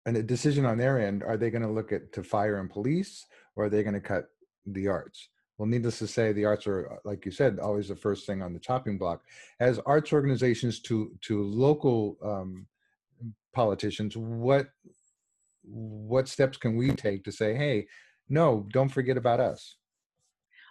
and 0.04 0.16
a 0.16 0.22
decision 0.22 0.66
on 0.66 0.76
their 0.76 1.00
end 1.00 1.22
are 1.22 1.36
they 1.36 1.50
going 1.50 1.62
to 1.62 1.68
look 1.68 1.92
at 1.92 2.12
to 2.12 2.22
fire 2.22 2.58
and 2.58 2.70
police 2.70 3.26
or 3.56 3.64
are 3.64 3.70
they 3.70 3.82
going 3.82 3.94
to 3.94 4.00
cut 4.00 4.26
the 4.66 4.86
arts 4.86 5.28
well 5.56 5.66
needless 5.66 5.98
to 5.98 6.06
say 6.06 6.32
the 6.32 6.44
arts 6.44 6.66
are 6.66 6.92
uh, 6.92 6.96
like 7.04 7.24
you 7.24 7.32
said 7.32 7.58
always 7.58 7.88
the 7.88 7.96
first 7.96 8.26
thing 8.26 8.42
on 8.42 8.52
the 8.52 8.60
chopping 8.60 8.98
block 8.98 9.22
as 9.60 9.78
arts 9.86 10.12
organizations 10.12 10.80
to 10.80 11.10
to 11.22 11.42
local 11.42 12.18
um, 12.22 12.66
politicians 13.54 14.16
what 14.16 14.68
what 15.62 16.28
steps 16.28 16.58
can 16.58 16.76
we 16.76 16.90
take 16.90 17.24
to 17.24 17.32
say 17.32 17.54
hey 17.54 17.86
no, 18.28 18.66
don't 18.72 18.88
forget 18.88 19.16
about 19.16 19.40
us. 19.40 19.76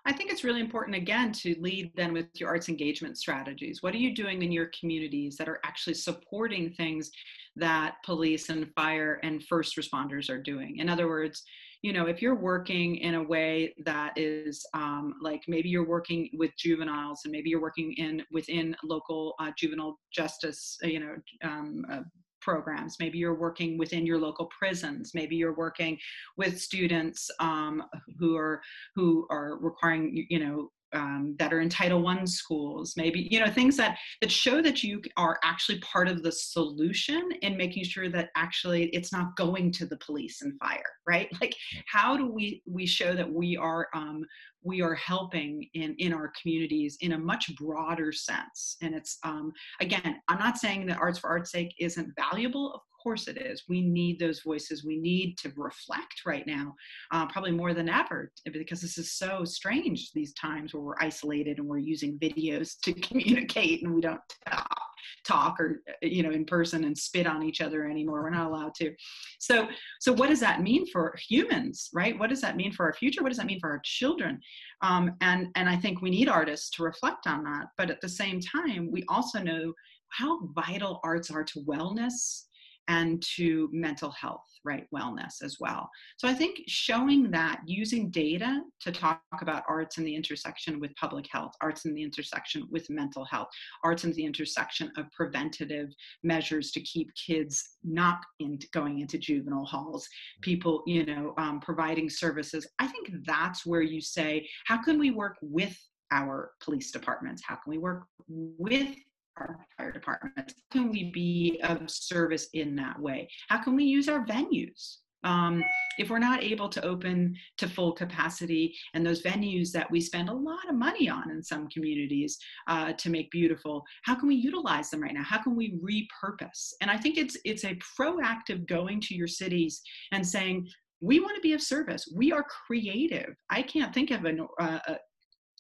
I 0.08 0.14
think 0.14 0.32
it's 0.32 0.44
really 0.44 0.60
important 0.60 0.96
again 0.96 1.32
to 1.32 1.56
lead 1.60 1.92
then 1.96 2.14
with 2.14 2.28
your 2.36 2.50
arts 2.50 2.70
engagement 2.70 3.18
strategies. 3.18 3.82
What 3.82 3.96
are 3.96 4.00
you 4.00 4.14
doing 4.14 4.44
in 4.44 4.52
your 4.52 4.70
communities 4.80 5.36
that 5.38 5.50
are 5.50 5.60
actually 5.64 5.96
supporting 5.96 6.74
things 6.74 7.10
that 7.56 7.96
police 8.06 8.50
and 8.50 8.72
fire 8.76 9.20
and 9.24 9.44
first 9.44 9.76
responders 9.78 10.30
are 10.30 10.42
doing? 10.42 10.78
In 10.78 10.90
other 10.90 11.08
words, 11.08 11.44
you 11.82 11.92
know, 11.92 12.06
if 12.06 12.22
you're 12.22 12.36
working 12.36 12.98
in 12.98 13.16
a 13.16 13.24
way 13.24 13.74
that 13.84 14.14
is 14.16 14.64
um, 14.76 15.16
like 15.22 15.42
maybe 15.48 15.70
you're 15.70 15.88
working 15.88 16.30
with 16.34 16.52
juveniles 16.58 17.22
and 17.26 17.32
maybe 17.32 17.50
you're 17.50 17.62
working 17.62 17.94
in 17.94 18.24
within 18.32 18.76
local 18.84 19.34
uh, 19.40 19.52
juvenile 19.58 19.98
justice, 20.12 20.78
you 20.84 21.00
know, 21.00 21.16
um, 21.44 21.84
uh, 21.92 22.02
programs. 22.46 22.98
Maybe 23.00 23.18
you're 23.18 23.42
working 23.48 23.78
within 23.78 24.06
your 24.06 24.20
local 24.20 24.46
prisons. 24.58 25.12
Maybe 25.16 25.36
you're 25.36 25.56
working 25.56 25.98
with 26.38 26.62
students 26.62 27.30
um, 27.40 27.84
who 28.20 28.38
are 28.38 28.62
who 28.96 29.28
are 29.30 29.58
requiring 29.60 30.26
you 30.30 30.40
know 30.40 30.70
um, 30.94 31.36
that 31.40 31.54
are 31.54 31.62
in 31.62 31.70
title 31.70 32.02
one 32.02 32.26
schools 32.28 32.94
maybe 32.96 33.28
you 33.32 33.40
know 33.40 33.52
things 33.52 33.76
that 33.78 33.98
that 34.22 34.32
show 34.32 34.62
that 34.62 34.84
you 34.84 35.02
are 35.18 35.38
actually 35.44 35.80
part 35.80 36.08
of 36.08 36.24
the 36.24 36.32
solution 36.32 37.30
in 37.42 37.58
making 37.58 37.84
sure 37.84 38.10
that 38.10 38.30
actually 38.36 38.86
it's 38.88 39.12
not 39.12 39.36
going 39.36 39.72
to 39.72 39.86
the 39.86 39.98
police 39.98 40.42
and 40.42 40.58
fire 40.60 40.84
right? 41.08 41.30
Like 41.42 41.56
how 41.88 42.18
do 42.18 42.32
we 42.32 42.64
we 42.66 42.86
show 42.86 43.14
that 43.14 43.32
we 43.32 43.56
are 43.58 43.88
um, 43.94 44.26
we 44.64 44.82
are 44.82 44.96
helping 44.96 45.68
in 45.74 45.96
in 46.00 46.14
our 46.14 46.32
communities 46.42 46.98
in 47.02 47.12
a 47.12 47.20
much 47.20 47.56
broader 47.56 48.12
sense? 48.12 48.78
And 48.82 48.96
it's 48.96 49.18
um, 49.24 49.52
again 49.82 50.22
i'm 50.28 50.40
not 50.40 50.58
saying 50.58 50.86
that 50.86 50.98
arts 50.98 51.20
for 51.20 51.30
art's 51.30 51.52
sake 51.52 51.74
isn't 51.80 52.12
valuable 52.16 52.74
of 52.74 52.82
course 53.06 53.28
it 53.28 53.38
is. 53.38 53.64
We 53.70 53.82
need 53.82 54.20
those 54.20 54.42
voices. 54.42 54.84
We 54.84 54.98
need 54.98 55.38
to 55.38 55.54
reflect 55.56 56.26
right 56.26 56.46
now, 56.48 56.74
uh, 57.12 57.28
probably 57.28 57.52
more 57.52 57.76
than 57.76 57.88
ever, 57.88 58.32
because 58.52 58.82
this 58.82 58.98
is 58.98 59.14
so 59.14 59.46
strange 59.46 60.12
these 60.12 60.34
times 60.34 60.74
where 60.74 60.82
we're 60.82 61.00
isolated 61.00 61.60
and 61.60 61.68
we're 61.68 61.78
using 61.78 62.18
videos 62.18 62.80
to 62.82 62.94
communicate 63.08 63.84
and 63.84 63.94
we 63.94 64.02
don't 64.02 64.20
talk, 64.50 64.82
talk 65.24 65.60
or 65.60 65.84
you 66.02 66.24
know 66.24 66.32
in 66.32 66.46
person 66.46 66.84
and 66.86 66.98
spit 66.98 67.28
on 67.28 67.44
each 67.44 67.62
other 67.62 67.88
anymore. 67.88 68.24
We're 68.24 68.32
not 68.32 68.48
allowed 68.48 68.74
to. 68.76 68.92
So 69.40 69.68
so 70.00 70.12
what 70.12 70.30
does 70.30 70.40
that 70.40 70.64
mean 70.64 70.88
for 70.88 71.16
humans, 71.30 71.90
right? 71.94 72.18
What 72.18 72.32
does 72.32 72.42
that 72.42 72.58
mean 72.58 72.72
for 72.72 72.88
our 72.88 72.94
future? 72.94 73.22
What 73.22 73.30
does 73.30 73.38
that 73.38 73.46
mean 73.46 73.60
for 73.60 73.70
our 73.70 73.82
children? 73.84 74.40
Um, 74.82 75.12
and 75.22 75.50
and 75.56 75.70
I 75.70 75.78
think 75.78 76.02
we 76.02 76.10
need 76.10 76.28
artists 76.28 76.72
to 76.72 76.84
reflect 76.84 77.28
on 77.28 77.44
that. 77.44 77.68
But 77.78 77.92
at 77.92 78.02
the 78.02 78.10
same 78.10 78.40
time, 78.40 78.90
we 78.92 79.04
also 79.08 79.44
know 79.44 79.74
how 80.10 80.48
vital 80.56 81.02
arts 81.04 81.30
are 81.30 81.44
to 81.44 81.60
wellness 81.66 82.46
and 82.88 83.24
to 83.36 83.70
mental 83.72 84.12
health, 84.12 84.46
right? 84.64 84.86
Wellness 84.94 85.42
as 85.44 85.58
well. 85.60 85.90
So 86.18 86.28
I 86.28 86.34
think 86.34 86.60
showing 86.68 87.32
that 87.32 87.62
using 87.66 88.10
data 88.10 88.62
to 88.82 88.92
talk 88.92 89.22
about 89.42 89.64
arts 89.68 89.98
in 89.98 90.04
the 90.04 90.16
intersection 90.16 90.80
with 90.80 90.96
public 90.96 91.26
health, 91.32 91.54
arts 91.62 91.86
in 91.86 91.94
the 91.96 92.04
intersection 92.04 92.68
with 92.72 92.90
mental 92.90 93.26
health, 93.26 93.48
arts 93.84 94.04
in 94.04 94.12
the 94.14 94.26
intersection 94.26 94.92
of 94.98 95.12
preventative 95.12 95.90
measures 96.24 96.72
to 96.72 96.82
keep 96.82 97.10
kids 97.16 97.78
not 97.84 98.20
in, 98.40 98.60
going 98.72 99.00
into 99.00 99.18
juvenile 99.18 99.66
halls, 99.66 100.08
people, 100.42 100.84
you 100.86 101.06
know, 101.06 101.34
um, 101.38 101.60
providing 101.60 102.10
services. 102.10 102.68
I 102.80 102.88
think 102.88 103.10
that's 103.26 103.66
where 103.66 103.82
you 103.82 104.02
say, 104.02 104.48
how 104.66 104.82
can 104.82 105.00
we 105.00 105.12
work 105.12 105.38
with 105.42 105.78
our 106.12 106.52
police 106.62 106.92
departments? 106.92 107.42
How 107.46 107.56
can 107.56 107.72
we 107.72 107.78
work 107.78 108.04
with 108.28 108.96
our 109.38 109.60
fire 109.78 109.92
departments? 109.92 110.54
How 110.72 110.82
can 110.82 110.92
we 110.92 111.12
be 111.12 111.60
of 111.64 111.90
service 111.90 112.48
in 112.54 112.76
that 112.76 113.00
way? 113.00 113.28
How 113.50 113.62
can 113.62 113.76
we 113.76 113.84
use 113.84 114.08
our 114.10 114.26
venues? 114.26 114.98
Um, 115.24 115.64
if 115.98 116.10
we're 116.10 116.20
not 116.20 116.44
able 116.44 116.70
to 116.70 116.86
open 116.86 117.36
to 117.58 117.68
full 117.68 117.94
capacity 117.94 118.76
and 118.94 119.04
those 119.04 119.24
venues 119.24 119.72
that 119.72 119.90
we 119.90 120.00
spend 120.00 120.30
a 120.30 120.34
lot 120.34 120.70
of 120.70 120.76
money 120.76 121.10
on 121.10 121.32
in 121.32 121.42
some 121.42 121.68
communities 121.70 122.38
uh, 122.68 122.94
to 122.94 123.10
make 123.10 123.32
beautiful 123.32 123.84
how 124.04 124.14
can 124.14 124.28
we 124.28 124.36
utilize 124.36 124.92
them 124.92 125.02
right 125.02 125.14
now 125.14 125.24
how 125.24 125.42
can 125.42 125.56
we 125.56 125.80
repurpose 125.80 126.74
and 126.82 126.92
i 126.92 126.98
think 126.98 127.18
it's 127.18 127.38
it's 127.44 127.64
a 127.64 127.78
proactive 128.00 128.68
going 128.68 129.02
to 129.02 129.16
your 129.16 129.28
cities 129.28 129.82
and 130.12 130.26
saying 130.26 130.68
we 131.02 131.20
want 131.20 131.36
to 131.36 131.42
be 131.42 131.54
of 131.54 131.62
service 131.62 132.12
we 132.16 132.32
are 132.32 132.46
creative 132.68 133.34
i 133.50 133.62
can't 133.62 133.94
think 133.94 134.12
of 134.12 134.26
an, 134.26 134.46
uh, 134.60 134.80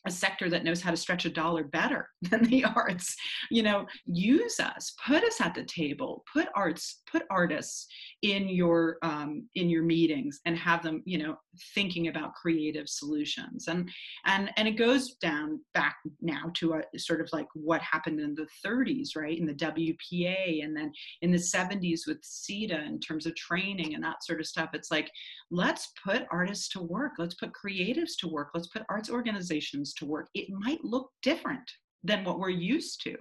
a 0.06 0.12
sector 0.12 0.50
that 0.50 0.64
knows 0.64 0.82
how 0.82 0.92
to 0.92 0.98
stretch 0.98 1.26
a 1.26 1.30
dollar 1.30 1.64
better 1.64 2.10
than 2.22 2.44
the 2.44 2.66
arts. 2.66 3.16
You 3.50 3.64
know 3.64 3.86
use 4.06 4.60
us 4.60 4.94
put 5.06 5.24
us 5.24 5.42
at 5.42 5.56
the 5.56 5.64
table 5.64 6.24
put 6.32 6.48
arts 6.56 7.02
put 7.12 7.24
artists 7.30 7.88
in 8.22 8.50
your 8.50 8.98
um, 9.04 9.48
in 9.56 9.70
your 9.70 9.84
meetings 9.84 10.40
and 10.46 10.58
have 10.58 10.84
them 10.84 11.02
you 11.06 11.18
know 11.18 11.36
thinking 11.74 12.08
about 12.08 12.34
creative 12.34 12.88
solutions. 12.88 13.68
And 13.68 13.90
and 14.26 14.52
and 14.58 14.68
it 14.68 14.78
goes 14.78 15.16
down 15.16 15.60
back 15.74 15.98
now 16.22 16.52
to 16.56 16.74
a 16.74 17.00
sort 17.00 17.22
of 17.22 17.30
like 17.34 17.48
what 17.54 17.82
happened 17.82 18.20
in 18.20 18.36
the 18.36 18.48
30s 18.66 19.10
right? 19.16 19.38
In 19.38 19.46
the 19.46 19.54
WPA 19.54 20.64
and 20.64 20.76
then 20.76 20.92
in 21.22 21.32
the 21.32 21.38
70s 21.38 22.02
with 22.08 22.20
ceta 22.24 22.84
in 22.86 23.00
terms 23.00 23.26
of 23.26 23.36
training 23.36 23.96
and 23.96 24.04
that 24.04 24.24
sort 24.24 24.40
of 24.40 24.48
stuff. 24.48 24.70
It's 24.74 24.92
like 24.92 25.10
let's 25.52 25.92
put 26.04 26.26
artists 26.32 26.70
to 26.70 26.82
work. 26.82 27.14
Let's 27.18 27.36
put 27.36 27.52
creatives 27.54 28.14
to 28.20 28.28
work. 28.28 28.50
Let's 28.54 28.68
put 28.68 28.84
arts 28.90 29.10
organizations 29.10 29.94
to 29.98 30.06
work 30.06 30.30
it 30.34 30.50
might 30.50 30.84
look 30.84 31.10
different 31.22 31.70
than 32.04 32.24
what 32.24 32.40
we're 32.40 32.50
used 32.50 33.02
to. 33.04 33.16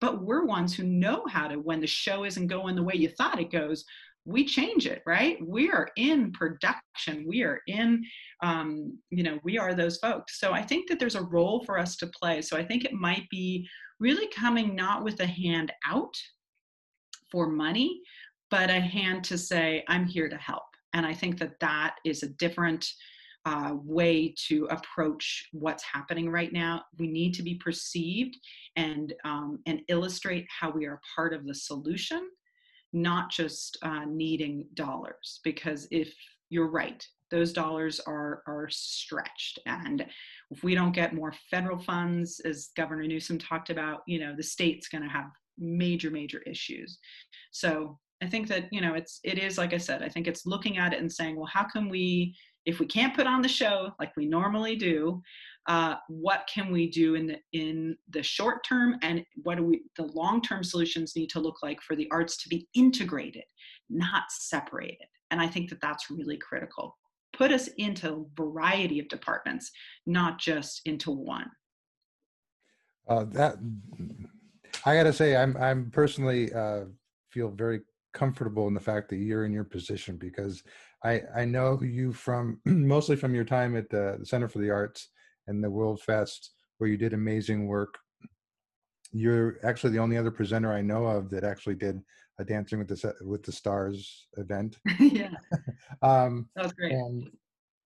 But 0.00 0.22
we're 0.22 0.46
ones 0.46 0.74
who 0.74 0.84
know 0.84 1.24
how 1.28 1.48
to 1.48 1.56
when 1.56 1.80
the 1.80 1.86
show 1.86 2.24
isn't 2.24 2.46
going 2.46 2.74
the 2.74 2.82
way 2.82 2.94
you 2.94 3.08
thought 3.08 3.40
it 3.40 3.50
goes 3.50 3.84
we 4.24 4.44
change 4.44 4.86
it 4.86 5.02
right? 5.06 5.38
We 5.46 5.70
are 5.70 5.88
in 5.96 6.32
production. 6.32 7.24
We 7.26 7.42
are 7.42 7.60
in 7.66 8.04
um, 8.42 8.98
you 9.10 9.22
know 9.22 9.38
we 9.44 9.58
are 9.58 9.74
those 9.74 9.98
folks. 9.98 10.38
So 10.38 10.52
i 10.52 10.62
think 10.62 10.88
that 10.88 10.98
there's 10.98 11.14
a 11.14 11.22
role 11.22 11.64
for 11.64 11.78
us 11.78 11.96
to 11.96 12.06
play. 12.08 12.42
So 12.42 12.56
i 12.56 12.64
think 12.64 12.84
it 12.84 12.92
might 12.92 13.28
be 13.30 13.68
really 13.98 14.28
coming 14.28 14.74
not 14.74 15.04
with 15.04 15.20
a 15.20 15.26
hand 15.26 15.72
out 15.86 16.14
for 17.30 17.48
money 17.48 18.00
but 18.50 18.70
a 18.70 18.80
hand 18.80 19.22
to 19.22 19.38
say 19.38 19.84
i'm 19.88 20.06
here 20.06 20.28
to 20.28 20.36
help. 20.36 20.62
And 20.92 21.06
i 21.06 21.14
think 21.14 21.38
that 21.38 21.58
that 21.60 21.96
is 22.04 22.22
a 22.22 22.28
different 22.28 22.86
uh, 23.46 23.74
way 23.82 24.34
to 24.48 24.66
approach 24.66 25.48
what's 25.52 25.82
happening 25.82 26.30
right 26.30 26.52
now. 26.52 26.82
We 26.98 27.08
need 27.08 27.34
to 27.34 27.42
be 27.42 27.54
perceived 27.54 28.36
and 28.76 29.14
um, 29.24 29.60
and 29.66 29.80
illustrate 29.88 30.46
how 30.48 30.70
we 30.70 30.86
are 30.86 31.00
part 31.16 31.32
of 31.32 31.46
the 31.46 31.54
solution 31.54 32.28
not 32.92 33.30
just 33.30 33.78
uh, 33.82 34.04
needing 34.06 34.66
dollars. 34.74 35.40
Because 35.44 35.86
if 35.90 36.12
you're 36.48 36.70
right, 36.70 37.06
those 37.30 37.52
dollars 37.52 38.00
are 38.00 38.42
are 38.46 38.68
stretched, 38.70 39.60
and 39.66 40.04
if 40.50 40.64
we 40.64 40.74
don't 40.74 40.92
get 40.92 41.14
more 41.14 41.32
federal 41.50 41.78
funds, 41.78 42.40
as 42.44 42.70
Governor 42.76 43.06
Newsom 43.06 43.38
talked 43.38 43.70
about, 43.70 44.00
you 44.06 44.18
know, 44.18 44.34
the 44.36 44.42
state's 44.42 44.88
going 44.88 45.04
to 45.04 45.08
have 45.08 45.26
major 45.56 46.10
major 46.10 46.40
issues. 46.40 46.98
So 47.52 47.98
I 48.22 48.26
think 48.26 48.48
that 48.48 48.64
you 48.72 48.80
know 48.80 48.94
it's 48.94 49.20
it 49.22 49.38
is 49.38 49.58
like 49.58 49.72
I 49.72 49.78
said. 49.78 50.02
I 50.02 50.08
think 50.08 50.26
it's 50.26 50.46
looking 50.46 50.78
at 50.78 50.92
it 50.92 51.00
and 51.00 51.12
saying, 51.12 51.36
well, 51.36 51.50
how 51.52 51.64
can 51.64 51.88
we 51.88 52.34
if 52.66 52.78
we 52.78 52.86
can't 52.86 53.14
put 53.14 53.26
on 53.26 53.42
the 53.42 53.48
show 53.48 53.92
like 53.98 54.16
we 54.16 54.26
normally 54.26 54.76
do, 54.76 55.22
uh, 55.66 55.96
what 56.08 56.48
can 56.52 56.70
we 56.72 56.90
do 56.90 57.14
in 57.14 57.26
the 57.26 57.38
in 57.52 57.96
the 58.10 58.22
short 58.22 58.64
term, 58.64 58.96
and 59.02 59.24
what 59.42 59.56
do 59.56 59.64
we 59.64 59.82
the 59.96 60.06
long 60.14 60.40
term 60.42 60.64
solutions 60.64 61.14
need 61.16 61.30
to 61.30 61.40
look 61.40 61.62
like 61.62 61.80
for 61.82 61.94
the 61.96 62.08
arts 62.10 62.36
to 62.42 62.48
be 62.48 62.68
integrated, 62.74 63.44
not 63.88 64.24
separated. 64.30 65.06
And 65.30 65.40
I 65.40 65.46
think 65.46 65.70
that 65.70 65.80
that's 65.80 66.10
really 66.10 66.38
critical. 66.38 66.96
Put 67.32 67.52
us 67.52 67.68
into 67.78 68.12
a 68.12 68.42
variety 68.42 68.98
of 68.98 69.08
departments, 69.08 69.70
not 70.06 70.38
just 70.38 70.80
into 70.86 71.10
one. 71.10 71.48
Uh, 73.08 73.24
that 73.30 73.56
I 74.84 74.96
got 74.96 75.04
to 75.04 75.12
say, 75.12 75.36
I'm 75.36 75.56
I'm 75.56 75.90
personally 75.90 76.52
uh, 76.52 76.84
feel 77.30 77.50
very 77.50 77.80
comfortable 78.12 78.66
in 78.66 78.74
the 78.74 78.80
fact 78.80 79.08
that 79.10 79.16
you're 79.16 79.44
in 79.44 79.52
your 79.52 79.64
position 79.64 80.16
because 80.16 80.62
I, 81.04 81.22
I 81.36 81.44
know 81.44 81.80
you 81.82 82.12
from 82.12 82.60
mostly 82.64 83.16
from 83.16 83.34
your 83.34 83.44
time 83.44 83.76
at 83.76 83.88
the, 83.90 84.18
Center 84.24 84.48
for 84.48 84.58
the 84.58 84.70
Arts 84.70 85.08
and 85.46 85.62
the 85.62 85.70
World 85.70 86.00
Fest, 86.02 86.52
where 86.78 86.90
you 86.90 86.96
did 86.96 87.12
amazing 87.12 87.66
work. 87.66 87.98
You're 89.12 89.58
actually 89.64 89.92
the 89.92 89.98
only 89.98 90.16
other 90.16 90.30
presenter 90.30 90.72
I 90.72 90.82
know 90.82 91.06
of 91.06 91.30
that 91.30 91.44
actually 91.44 91.74
did 91.74 92.00
a 92.38 92.44
Dancing 92.44 92.78
with 92.78 92.88
the 92.88 93.14
with 93.22 93.42
the 93.42 93.52
Stars 93.52 94.28
event. 94.36 94.78
yeah, 94.98 95.30
um, 96.02 96.48
that 96.56 96.64
was 96.64 96.72
great. 96.72 96.92
And 96.92 97.30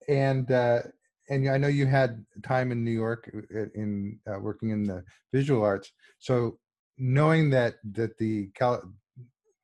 and 0.09 0.50
uh, 0.53 0.83
and 1.29 1.48
I 1.48 1.57
know 1.57 1.68
you 1.68 1.87
had 1.87 2.24
time 2.42 2.72
in 2.72 2.85
New 2.85 2.92
York 2.92 3.31
uh, 3.55 3.66
in 3.74 4.18
uh, 4.31 4.38
working 4.38 4.70
in 4.70 4.85
the 4.85 5.03
visual 5.33 5.64
arts. 5.64 5.92
So 6.18 6.59
knowing 6.98 7.50
that 7.50 7.74
that 7.92 8.16
the 8.18 8.48
Cal- 8.55 8.92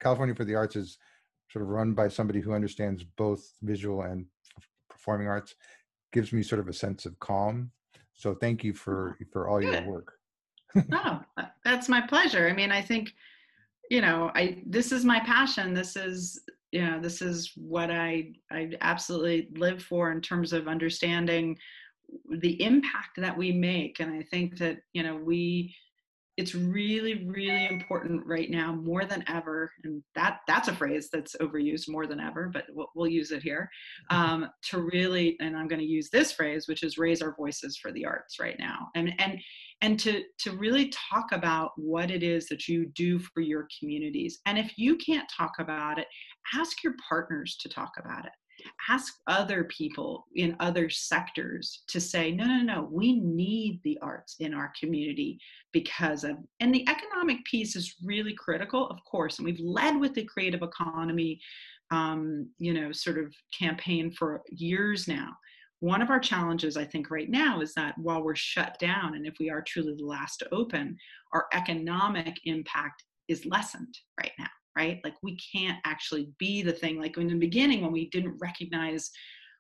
California 0.01 0.35
for 0.35 0.45
the 0.45 0.55
Arts 0.55 0.77
is 0.77 0.99
sort 1.51 1.63
of 1.63 1.69
run 1.69 1.93
by 1.93 2.09
somebody 2.09 2.41
who 2.41 2.53
understands 2.53 3.05
both 3.05 3.53
visual 3.63 4.03
and 4.03 4.27
performing 4.89 5.29
arts 5.29 5.55
gives 6.13 6.33
me 6.33 6.43
sort 6.43 6.61
of 6.61 6.69
a 6.69 6.73
sense 6.73 7.07
of 7.07 7.19
calm. 7.19 7.71
So 8.15 8.35
thank 8.35 8.63
you 8.65 8.73
for 8.73 9.17
for 9.33 9.49
all 9.49 9.61
Good. 9.61 9.73
your 9.73 9.93
work. 9.93 10.13
oh, 10.93 11.21
that's 11.65 11.89
my 11.89 12.01
pleasure. 12.01 12.49
I 12.49 12.53
mean, 12.53 12.71
I 12.71 12.83
think 12.83 13.13
you 13.91 14.01
know, 14.01 14.31
I 14.35 14.63
this 14.67 14.93
is 14.93 15.05
my 15.05 15.21
passion. 15.21 15.75
This 15.75 15.97
is 15.97 16.41
you 16.71 16.83
know, 16.83 17.01
this 17.01 17.21
is 17.21 17.53
what 17.57 17.91
I 17.91 18.33
I 18.51 18.73
absolutely 18.81 19.49
live 19.59 19.83
for 19.83 20.13
in 20.13 20.21
terms 20.21 20.53
of 20.53 20.69
understanding 20.69 21.59
the 22.39 22.63
impact 22.63 23.17
that 23.19 23.37
we 23.37 23.53
make 23.53 24.01
and 24.01 24.13
I 24.13 24.23
think 24.23 24.59
that, 24.59 24.79
you 24.93 25.03
know, 25.03 25.17
we 25.17 25.75
it's 26.41 26.55
really 26.55 27.25
really 27.27 27.67
important 27.67 28.21
right 28.27 28.51
now 28.51 28.73
more 28.73 29.05
than 29.05 29.23
ever 29.29 29.71
and 29.85 30.03
that 30.15 30.39
that's 30.47 30.69
a 30.69 30.75
phrase 30.75 31.09
that's 31.13 31.37
overused 31.41 31.89
more 31.89 32.07
than 32.07 32.21
ever 32.21 32.51
but 32.53 32.65
we'll, 32.71 32.91
we'll 32.95 33.09
use 33.09 33.31
it 33.31 33.43
here 33.43 33.69
um, 34.11 34.49
to 34.63 34.81
really 34.81 35.37
and 35.41 35.57
i'm 35.57 35.69
going 35.69 35.81
to 35.81 35.87
use 35.87 36.09
this 36.11 36.33
phrase 36.33 36.67
which 36.67 36.83
is 36.83 36.99
raise 36.99 37.21
our 37.21 37.35
voices 37.37 37.77
for 37.77 37.93
the 37.93 38.05
arts 38.05 38.39
right 38.39 38.59
now. 38.59 38.89
And 38.95 39.13
and 39.19 39.39
and 39.83 39.99
to 40.01 40.23
to 40.41 40.53
really 40.53 40.93
talk 41.11 41.33
about 41.33 41.73
what 41.77 42.11
it 42.11 42.23
is 42.23 42.47
that 42.49 42.69
you 42.69 42.87
do 42.95 43.19
for 43.19 43.41
your 43.41 43.67
communities. 43.79 44.41
And 44.47 44.59
if 44.59 44.77
you 44.77 44.97
can't 44.97 45.31
talk 45.37 45.53
about 45.59 45.99
it 45.99 46.07
ask 46.55 46.83
your 46.83 46.95
partners 47.09 47.57
to 47.61 47.69
talk 47.69 47.91
about 47.99 48.25
it 48.25 48.33
ask 48.89 49.15
other 49.27 49.65
people 49.65 50.27
in 50.37 50.57
other 50.61 50.89
sectors 50.89 51.83
to 51.89 52.01
say 52.01 52.31
no 52.31 52.45
no 52.45 52.63
no 52.63 52.89
we 52.91 53.21
need 53.21 53.81
the 53.85 53.99
arts 54.03 54.37
in 54.41 54.55
our 54.55 54.73
community 54.79 55.39
because 55.73 56.25
of 56.25 56.37
and 56.61 56.75
the 56.75 56.87
economic 56.89 57.45
piece 57.45 57.77
is 57.77 57.97
really 58.05 58.35
critical 58.35 58.89
of 58.89 58.99
course 59.05 59.39
and 59.39 59.47
we've 59.47 59.61
led 59.61 59.99
with 59.99 60.15
the 60.15 60.25
creative 60.25 60.63
economy 60.63 61.41
um, 61.91 62.49
you 62.59 62.73
know 62.73 62.93
sort 62.93 63.19
of 63.19 63.35
campaign 63.57 64.11
for 64.11 64.43
years 64.51 65.09
now. 65.09 65.37
One 65.81 66.03
of 66.03 66.11
our 66.11 66.21
challenges 66.21 66.77
i 66.77 66.85
think 66.85 67.11
right 67.11 67.31
now 67.31 67.63
is 67.63 67.73
that 67.73 67.97
while 67.97 68.23
we're 68.23 68.37
shut 68.37 68.79
down 68.79 69.15
and 69.15 69.27
if 69.27 69.35
we 69.41 69.49
are 69.49 69.63
truly 69.63 69.95
the 69.97 70.05
last 70.05 70.37
to 70.41 70.55
open 70.55 70.97
our 71.33 71.47
economic 71.55 72.39
impact 72.45 73.03
is 73.29 73.47
lessened 73.47 73.97
right 74.19 74.33
now 74.39 74.51
right? 74.81 75.01
Like 75.05 75.17
we 75.23 75.39
can't 75.53 75.79
actually 75.85 76.31
be 76.39 76.63
the 76.63 76.73
thing. 76.73 76.99
Like 77.01 77.17
in 77.17 77.29
the 77.29 77.35
beginning 77.35 77.83
when 77.83 77.93
we 77.93 78.09
didn't 78.11 78.39
recognize 78.41 79.11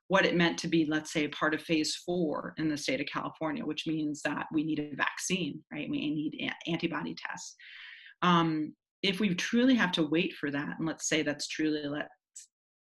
what 0.08 0.26
it 0.26 0.36
meant 0.36 0.58
to 0.58 0.66
be 0.66 0.84
let's 0.86 1.12
say 1.12 1.28
part 1.28 1.54
of 1.54 1.62
phase 1.62 1.94
four 2.04 2.52
in 2.58 2.68
the 2.68 2.76
state 2.76 3.00
of 3.00 3.06
california 3.06 3.64
which 3.64 3.86
means 3.86 4.20
that 4.22 4.44
we 4.52 4.64
need 4.64 4.80
a 4.80 4.96
vaccine 4.96 5.62
right? 5.72 5.88
We 5.88 5.98
need 5.98 6.52
antibody 6.66 7.14
tests. 7.14 7.54
Um, 8.22 8.74
if 9.02 9.20
we 9.20 9.34
truly 9.34 9.76
have 9.76 9.92
to 9.92 10.08
wait 10.08 10.34
for 10.34 10.50
that 10.50 10.78
and 10.78 10.86
let's 10.86 11.08
say 11.08 11.22
that's 11.22 11.46
truly 11.46 11.86
let's 11.86 12.08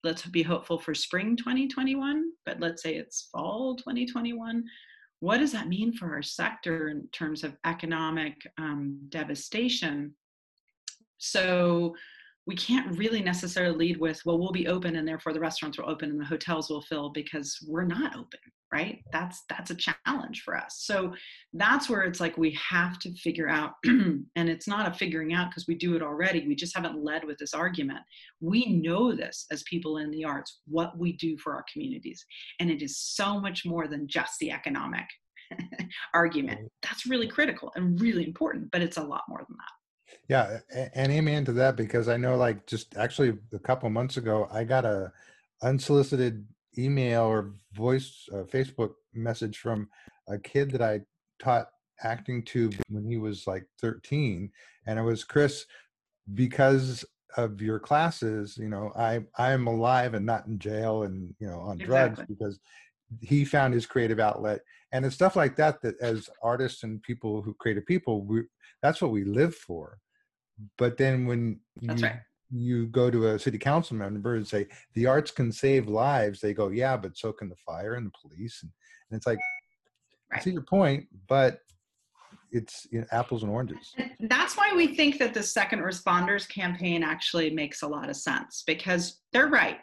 let's 0.03 0.25
be 0.25 0.43
hopeful 0.43 0.79
for 0.79 0.95
spring 0.95 1.37
2021 1.37 2.25
but 2.47 2.59
let's 2.59 2.83
say 2.83 2.95
it's 2.95 3.29
fall 3.31 3.77
2021 3.77 4.65
what 5.21 5.39
does 5.39 5.53
that 5.53 5.69
mean 5.69 5.93
for 5.93 6.15
our 6.15 6.23
sector 6.23 6.89
in 6.89 7.07
terms 7.13 7.45
of 7.45 7.57
economic 7.67 8.35
um, 8.59 8.99
devastation? 9.11 10.15
So 11.19 11.95
we 12.51 12.57
can't 12.57 12.99
really 12.99 13.23
necessarily 13.23 13.77
lead 13.77 13.97
with 13.99 14.21
well 14.27 14.37
we'll 14.37 14.51
be 14.51 14.67
open 14.67 14.97
and 14.97 15.07
therefore 15.07 15.33
the 15.33 15.39
restaurants 15.39 15.79
will 15.79 15.89
open 15.89 16.11
and 16.11 16.21
the 16.21 16.25
hotels 16.25 16.69
will 16.69 16.83
fill 16.83 17.09
because 17.11 17.57
we're 17.69 17.85
not 17.85 18.17
open 18.17 18.41
right? 18.73 19.03
That's 19.13 19.43
that's 19.49 19.71
a 19.71 19.75
challenge 19.75 20.43
for 20.45 20.57
us. 20.57 20.83
So 20.83 21.13
that's 21.53 21.89
where 21.89 22.03
it's 22.03 22.21
like 22.21 22.37
we 22.39 22.53
have 22.53 22.99
to 23.01 23.13
figure 23.15 23.49
out 23.49 23.73
and 23.85 24.29
it's 24.37 24.69
not 24.69 24.89
a 24.89 24.95
figuring 24.95 25.33
out 25.33 25.51
because 25.51 25.67
we 25.67 25.75
do 25.75 25.97
it 25.97 26.03
already. 26.03 26.47
We 26.47 26.55
just 26.55 26.77
haven't 26.77 27.03
led 27.03 27.25
with 27.25 27.39
this 27.39 27.55
argument. 27.55 28.01
We 28.41 28.67
know 28.67 29.15
this 29.15 29.47
as 29.51 29.65
people 29.65 29.99
in 29.99 30.11
the 30.11 30.25
arts 30.25 30.61
what 30.69 30.97
we 30.97 31.15
do 31.15 31.37
for 31.39 31.55
our 31.55 31.65
communities 31.73 32.25
and 32.61 32.71
it 32.71 32.83
is 32.83 32.99
so 32.99 33.41
much 33.41 33.67
more 33.67 33.89
than 33.89 34.07
just 34.07 34.39
the 34.39 34.53
economic 34.53 35.07
argument. 36.15 36.71
That's 36.83 37.07
really 37.07 37.29
critical 37.29 37.73
and 37.75 38.01
really 38.01 38.25
important 38.25 38.71
but 38.71 38.83
it's 38.83 38.99
a 38.99 39.03
lot 39.03 39.23
more 39.29 39.45
than 39.49 39.57
that 39.59 39.80
yeah, 40.29 40.59
and 40.95 41.13
amen 41.13 41.45
to 41.47 41.53
that 41.53 41.77
because 41.77 42.09
I 42.09 42.17
know, 42.17 42.37
like, 42.37 42.67
just 42.67 42.97
actually 42.97 43.37
a 43.53 43.59
couple 43.59 43.89
months 43.91 44.17
ago, 44.17 44.49
I 44.53 44.65
got 44.65 44.85
a 44.85 45.13
unsolicited 45.63 46.47
email 46.79 47.23
or 47.23 47.55
voice 47.73 48.29
uh, 48.33 48.45
Facebook 48.45 48.93
message 49.13 49.59
from 49.59 49.89
a 50.29 50.39
kid 50.39 50.71
that 50.71 50.83
I 50.83 51.01
taught 51.43 51.69
acting 52.03 52.43
to 52.45 52.71
when 52.89 53.05
he 53.05 53.19
was 53.19 53.47
like 53.47 53.67
13, 53.81 54.51
and 54.87 54.99
it 54.99 55.03
was 55.03 55.25
Chris. 55.25 55.67
Because 56.35 57.05
of 57.37 57.61
your 57.61 57.81
classes, 57.81 58.57
you 58.57 58.69
know, 58.69 58.93
I 58.97 59.21
I 59.37 59.53
am 59.53 59.67
alive 59.67 60.15
and 60.15 60.25
not 60.25 60.47
in 60.47 60.59
jail 60.59 61.03
and 61.03 61.35
you 61.41 61.49
know 61.49 61.61
on 61.61 61.81
exactly. 61.81 61.87
drugs 61.87 62.29
because 62.29 62.61
he 63.21 63.45
found 63.45 63.75
his 63.75 63.87
creative 63.87 64.21
outlet 64.21 64.61
and 64.93 65.05
it's 65.05 65.15
stuff 65.15 65.37
like 65.37 65.57
that 65.57 65.81
that 65.83 65.99
as 66.01 66.29
artists 66.43 66.83
and 66.83 67.03
people 67.03 67.43
who 67.43 67.55
creative 67.55 67.87
people 67.87 68.23
we, 68.23 68.43
that's 68.83 69.01
what 69.01 69.11
we 69.11 69.25
live 69.25 69.55
for 69.55 69.99
but 70.79 70.97
then 70.97 71.27
when 71.27 71.59
you, 71.81 71.95
right. 71.95 72.21
you 72.51 72.87
go 72.89 73.11
to 73.11 73.29
a 73.29 73.39
city 73.39 73.59
council 73.59 73.97
member 73.97 74.37
and 74.37 74.47
say 74.47 74.67
the 74.95 75.07
arts 75.07 75.31
can 75.31 75.51
save 75.51 75.89
lives 75.89 76.41
they 76.41 76.55
go 76.55 76.69
yeah 76.69 76.97
but 76.97 77.17
so 77.17 77.33
can 77.33 77.49
the 77.49 77.57
fire 77.57 77.95
and 77.95 78.07
the 78.07 78.13
police 78.21 78.61
and, 78.63 78.71
and 79.11 79.17
it's 79.17 79.27
like 79.27 79.39
right. 80.31 80.41
i 80.41 80.45
see 80.45 80.51
your 80.51 80.63
point 80.63 81.07
but 81.29 81.61
it's 82.53 82.87
you 82.91 83.01
know, 83.01 83.07
apples 83.13 83.43
and 83.43 83.53
oranges 83.53 83.95
that's 84.23 84.57
why 84.57 84.73
we 84.75 84.95
think 84.97 85.19
that 85.19 85.33
the 85.33 85.43
second 85.43 85.81
responders 85.81 86.49
campaign 86.49 87.03
actually 87.03 87.51
makes 87.51 87.83
a 87.83 87.87
lot 87.87 88.11
of 88.11 88.17
sense 88.17 88.65
because 88.67 89.21
they're 89.33 89.49
right 89.49 89.79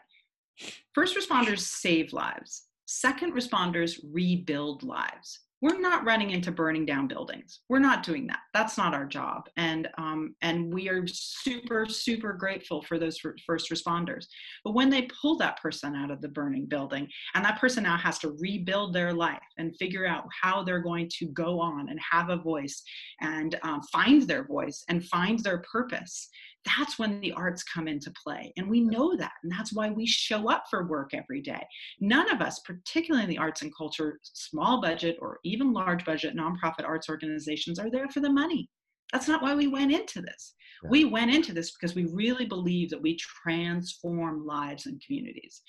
first 0.93 1.15
responders 1.15 1.59
save 1.59 2.11
lives 2.11 2.66
second 2.87 3.33
responders 3.33 3.99
rebuild 4.11 4.81
lives. 4.81 5.41
We're 5.59 5.79
not 5.79 6.05
running 6.05 6.29
into 6.29 6.51
burning 6.51 6.85
down 6.85 7.07
buildings. 7.07 7.61
We're 7.67 7.79
not 7.79 8.03
doing 8.03 8.27
that. 8.27 8.41
That's 8.53 8.77
not 8.77 8.93
our 8.93 9.05
job. 9.05 9.49
And 9.57 9.89
um, 9.97 10.35
and 10.43 10.71
we 10.71 10.87
are 10.87 11.07
super 11.07 11.87
super 11.87 12.33
grateful 12.33 12.83
for 12.83 12.99
those 12.99 13.17
first 13.19 13.71
responders. 13.71 14.27
But 14.63 14.75
when 14.75 14.91
they 14.91 15.09
pull 15.19 15.35
that 15.39 15.59
person 15.59 15.95
out 15.95 16.11
of 16.11 16.21
the 16.21 16.29
burning 16.29 16.67
building 16.67 17.07
and 17.33 17.43
that 17.43 17.59
person 17.59 17.83
now 17.83 17.97
has 17.97 18.19
to 18.19 18.37
rebuild 18.39 18.93
their 18.93 19.13
life 19.13 19.39
and 19.57 19.75
figure 19.77 20.05
out 20.05 20.25
how 20.41 20.63
they're 20.63 20.79
going 20.79 21.09
to 21.17 21.25
go 21.29 21.59
on 21.59 21.89
and 21.89 21.99
have 22.11 22.29
a 22.29 22.37
voice 22.37 22.83
and 23.21 23.59
um, 23.63 23.81
find 23.91 24.21
their 24.23 24.45
voice 24.45 24.83
and 24.89 25.05
find 25.05 25.39
their 25.39 25.63
purpose 25.71 26.29
that's 26.67 26.99
when 26.99 27.19
the 27.21 27.31
arts 27.33 27.63
come 27.63 27.87
into 27.87 28.11
play. 28.23 28.53
And 28.57 28.69
we 28.69 28.81
know 28.81 29.15
that. 29.17 29.33
And 29.43 29.51
that's 29.51 29.73
why 29.73 29.89
we 29.89 30.05
show 30.05 30.49
up 30.49 30.65
for 30.69 30.87
work 30.87 31.13
every 31.13 31.41
day. 31.41 31.65
None 31.99 32.29
of 32.29 32.41
us, 32.41 32.59
particularly 32.59 33.23
in 33.23 33.29
the 33.29 33.37
arts 33.37 33.61
and 33.61 33.75
culture, 33.75 34.19
small 34.23 34.81
budget 34.81 35.17
or 35.21 35.39
even 35.43 35.73
large 35.73 36.05
budget 36.05 36.35
nonprofit 36.35 36.85
arts 36.85 37.09
organizations, 37.09 37.79
are 37.79 37.91
there 37.91 38.09
for 38.09 38.19
the 38.19 38.31
money. 38.31 38.69
That's 39.13 39.27
not 39.27 39.41
why 39.41 39.55
we 39.55 39.67
went 39.67 39.93
into 39.93 40.21
this. 40.21 40.53
Yeah. 40.83 40.89
We 40.89 41.05
went 41.05 41.33
into 41.33 41.53
this 41.53 41.71
because 41.71 41.95
we 41.95 42.05
really 42.11 42.45
believe 42.45 42.89
that 42.89 43.01
we 43.01 43.17
transform 43.17 44.45
lives 44.45 44.85
and 44.85 45.01
communities. 45.05 45.61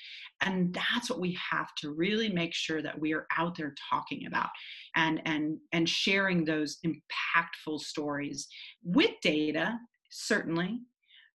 And 0.43 0.75
that's 0.75 1.09
what 1.09 1.21
we 1.21 1.39
have 1.51 1.69
to 1.79 1.93
really 1.93 2.31
make 2.31 2.53
sure 2.53 2.83
that 2.83 2.99
we 2.99 3.15
are 3.15 3.27
out 3.37 3.57
there 3.57 3.75
talking 3.91 4.27
about 4.27 4.49
and 4.97 5.23
and 5.25 5.59
and 5.73 5.89
sharing 5.89 6.45
those 6.45 6.79
impactful 6.85 7.81
stories 7.81 8.49
with 8.83 9.13
data 9.23 9.79
certainly, 10.11 10.81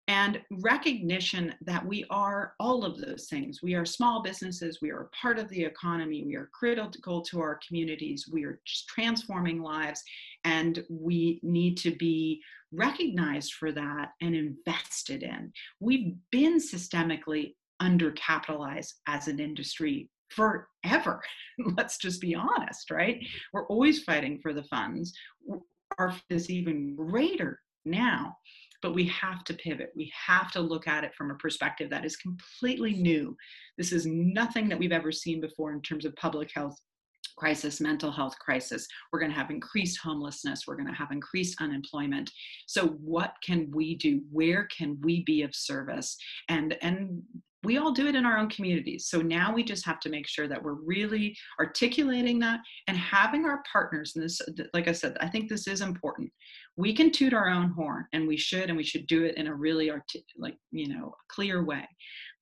and 0.08 0.42
recognition 0.62 1.56
that 1.62 1.86
we 1.86 2.06
are 2.10 2.54
all 2.60 2.84
of 2.84 3.00
those 3.00 3.28
things. 3.30 3.62
We 3.64 3.74
are 3.74 3.86
small 3.86 4.22
businesses, 4.22 4.80
we 4.82 4.92
are 4.92 5.10
part 5.20 5.40
of 5.40 5.48
the 5.48 5.64
economy, 5.64 6.24
we 6.26 6.36
are 6.36 6.50
critical 6.54 7.22
to 7.22 7.40
our 7.40 7.60
communities, 7.66 8.28
we 8.30 8.44
are 8.44 8.60
just 8.66 8.88
transforming 8.88 9.62
lives, 9.62 10.04
and 10.44 10.84
we 10.90 11.40
need 11.42 11.78
to 11.78 11.96
be 11.96 12.42
recognized 12.74 13.54
for 13.54 13.72
that 13.72 14.10
and 14.22 14.36
invested 14.36 15.24
in. 15.24 15.54
We've 15.80 16.16
been 16.32 16.58
systemically 16.58 17.56
undercapitalized 17.82 18.94
as 19.08 19.30
an 19.30 19.40
industry 19.40 20.10
forever. 20.30 21.22
Let's 21.78 21.98
just 21.98 22.20
be 22.20 22.36
honest, 22.36 22.92
right? 22.92 23.24
We're 23.54 23.68
always 23.68 24.04
fighting 24.04 24.40
for 24.42 24.54
the 24.54 24.64
funds. 24.64 25.14
Our 25.98 26.14
is 26.30 26.50
even 26.50 26.96
greater 26.96 27.62
now 27.86 28.36
but 28.84 28.94
we 28.94 29.06
have 29.06 29.44
to 29.46 29.54
pivot. 29.56 29.92
We 29.96 30.12
have 30.28 30.52
to 30.52 30.62
look 30.62 30.88
at 30.88 31.04
it 31.04 31.16
from 31.16 31.32
a 31.32 31.36
perspective 31.36 31.90
that 31.90 32.06
is 32.06 32.18
completely 32.18 32.94
new. 32.94 33.36
This 33.78 33.94
is 33.94 34.06
nothing 34.06 34.70
that 34.70 34.78
we've 34.78 34.92
ever 34.92 35.12
seen 35.12 35.42
before 35.42 35.72
in 35.72 35.82
terms 35.82 36.06
of 36.06 36.16
public 36.18 36.52
health 36.54 36.78
crisis, 37.38 37.82
mental 37.82 38.12
health 38.12 38.38
crisis. 38.38 38.86
We're 39.12 39.20
going 39.20 39.32
to 39.32 39.38
have 39.38 39.50
increased 39.50 40.00
homelessness. 40.04 40.64
We're 40.68 40.76
going 40.76 40.90
to 40.90 40.94
have 40.94 41.12
increased 41.12 41.62
unemployment. 41.62 42.30
So 42.68 42.90
what 42.90 43.34
can 43.44 43.72
we 43.74 43.96
do? 43.96 44.22
Where 44.32 44.68
can 44.78 45.00
we 45.02 45.24
be 45.24 45.42
of 45.42 45.56
service? 45.56 46.16
And 46.50 46.78
and 46.82 47.24
we 47.64 47.78
all 47.78 47.92
do 47.92 48.08
it 48.08 48.16
in 48.16 48.26
our 48.26 48.38
own 48.38 48.50
communities. 48.50 49.08
So 49.08 49.22
now 49.22 49.54
we 49.54 49.64
just 49.64 49.86
have 49.86 50.00
to 50.02 50.10
make 50.10 50.28
sure 50.28 50.48
that 50.48 50.62
we're 50.62 50.74
really 50.74 51.36
articulating 51.60 52.38
that 52.40 52.60
and 52.88 52.98
having 52.98 53.46
our 53.46 53.64
partners. 53.72 54.14
And 54.16 54.24
this, 54.24 54.42
like 54.74 54.88
I 54.88 54.92
said, 54.92 55.16
I 55.22 55.30
think 55.30 55.50
this 55.50 55.68
is 55.68 55.82
important. 55.82 56.30
We 56.76 56.94
can 56.94 57.12
toot 57.12 57.34
our 57.34 57.50
own 57.50 57.70
horn, 57.72 58.06
and 58.14 58.28
we 58.28 58.38
should, 58.38 58.70
and 58.70 58.78
we 58.78 58.84
should 58.84 59.08
do 59.08 59.24
it 59.26 59.36
in 59.38 59.48
a 59.48 59.56
really 59.56 59.90
artic- 59.90 60.26
like 60.38 60.58
you 60.72 60.88
know 60.88 61.14
clear 61.30 61.64
way. 61.64 61.88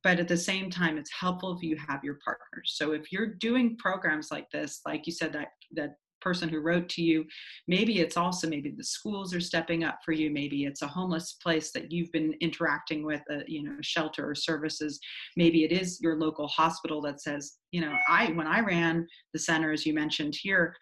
But 0.04 0.20
at 0.20 0.28
the 0.28 0.38
same 0.38 0.70
time, 0.70 0.98
it's 0.98 1.12
helpful 1.12 1.56
if 1.56 1.62
you 1.62 1.78
have 1.88 2.04
your 2.04 2.18
partners. 2.26 2.74
So 2.76 2.94
if 2.94 3.12
you're 3.12 3.36
doing 3.36 3.78
programs 3.78 4.32
like 4.32 4.50
this, 4.52 4.82
like 4.86 5.06
you 5.06 5.12
said, 5.14 5.34
that 5.34 5.50
that 5.74 5.96
person 6.22 6.48
who 6.48 6.60
wrote 6.60 6.88
to 6.88 7.02
you 7.02 7.26
maybe 7.68 8.00
it's 8.00 8.16
also 8.16 8.48
maybe 8.48 8.74
the 8.78 8.84
schools 8.84 9.34
are 9.34 9.42
stepping 9.42 9.84
up 9.84 10.00
for 10.06 10.12
you 10.12 10.30
maybe 10.30 10.66
it's 10.66 10.84
a 10.84 10.88
homeless 10.88 11.34
place 11.34 11.72
that 11.72 11.92
you've 11.92 12.12
been 12.12 12.34
interacting 12.40 13.04
with 13.04 13.22
a 13.30 13.42
you 13.48 13.64
know 13.64 13.76
shelter 13.82 14.30
or 14.30 14.36
services 14.36 15.00
maybe 15.36 15.64
it 15.64 15.72
is 15.72 16.00
your 16.02 16.18
local 16.18 16.48
hospital 16.48 17.02
that 17.02 17.22
says 17.22 17.58
you 17.72 17.82
know 17.82 17.94
i 18.08 18.28
when 18.34 18.48
i 18.48 18.60
ran 18.60 19.06
the 19.34 19.40
center 19.40 19.72
as 19.72 19.86
you 19.86 19.94
mentioned 19.94 20.36
here 20.40 20.76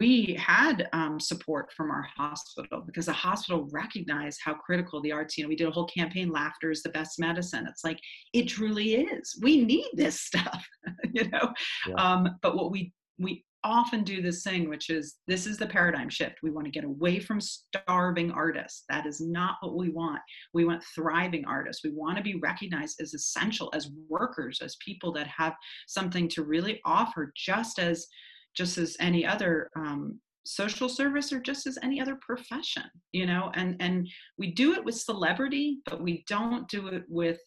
we 0.00 0.36
had 0.38 0.88
um, 0.92 1.18
support 1.18 1.72
from 1.72 1.90
our 1.90 2.06
hospital 2.16 2.82
because 2.84 3.06
the 3.06 3.12
hospital 3.12 3.68
recognized 3.72 4.40
how 4.44 4.54
critical 4.54 5.00
the 5.00 5.12
arts 5.12 5.36
you 5.36 5.44
know 5.44 5.48
we 5.48 5.56
did 5.56 5.68
a 5.68 5.70
whole 5.70 5.86
campaign 5.86 6.30
laughter 6.30 6.70
is 6.70 6.82
the 6.82 6.90
best 6.90 7.18
medicine 7.18 7.66
it's 7.68 7.84
like 7.84 7.98
it 8.32 8.46
truly 8.46 8.96
is 8.96 9.38
we 9.42 9.64
need 9.64 9.88
this 9.94 10.20
stuff 10.26 10.66
you 11.12 11.28
know 11.28 11.52
yeah. 11.88 11.94
um, 11.94 12.28
but 12.42 12.56
what 12.56 12.70
we 12.70 12.92
we 13.18 13.44
often 13.66 14.04
do 14.04 14.22
this 14.22 14.44
thing, 14.44 14.68
which 14.68 14.90
is 14.90 15.16
this 15.26 15.44
is 15.44 15.58
the 15.58 15.66
paradigm 15.66 16.08
shift. 16.08 16.36
We 16.42 16.50
want 16.52 16.66
to 16.66 16.70
get 16.70 16.84
away 16.84 17.18
from 17.18 17.40
starving 17.40 18.30
artists. 18.30 18.84
That 18.88 19.06
is 19.06 19.20
not 19.20 19.56
what 19.60 19.76
we 19.76 19.90
want. 19.90 20.20
We 20.54 20.64
want 20.64 20.84
thriving 20.94 21.44
artists. 21.46 21.82
We 21.82 21.90
want 21.90 22.16
to 22.16 22.22
be 22.22 22.36
recognized 22.36 23.00
as 23.00 23.12
essential, 23.12 23.70
as 23.74 23.90
workers, 24.08 24.60
as 24.62 24.76
people 24.76 25.12
that 25.14 25.26
have 25.26 25.54
something 25.88 26.28
to 26.28 26.44
really 26.44 26.80
offer, 26.84 27.32
just 27.36 27.80
as 27.80 28.06
just 28.56 28.78
as 28.78 28.96
any 29.00 29.26
other 29.26 29.70
um, 29.76 30.20
social 30.44 30.88
service 30.88 31.32
or 31.32 31.40
just 31.40 31.66
as 31.66 31.76
any 31.82 32.00
other 32.00 32.16
profession 32.20 32.84
you 33.12 33.26
know? 33.26 33.50
And 33.54 33.76
and 33.80 34.08
we 34.38 34.52
do 34.52 34.74
it 34.74 34.84
with 34.84 34.94
celebrity 34.94 35.78
but 35.86 36.00
we 36.00 36.24
don't 36.28 36.68
do 36.68 36.88
it 36.88 37.04
with 37.08 37.40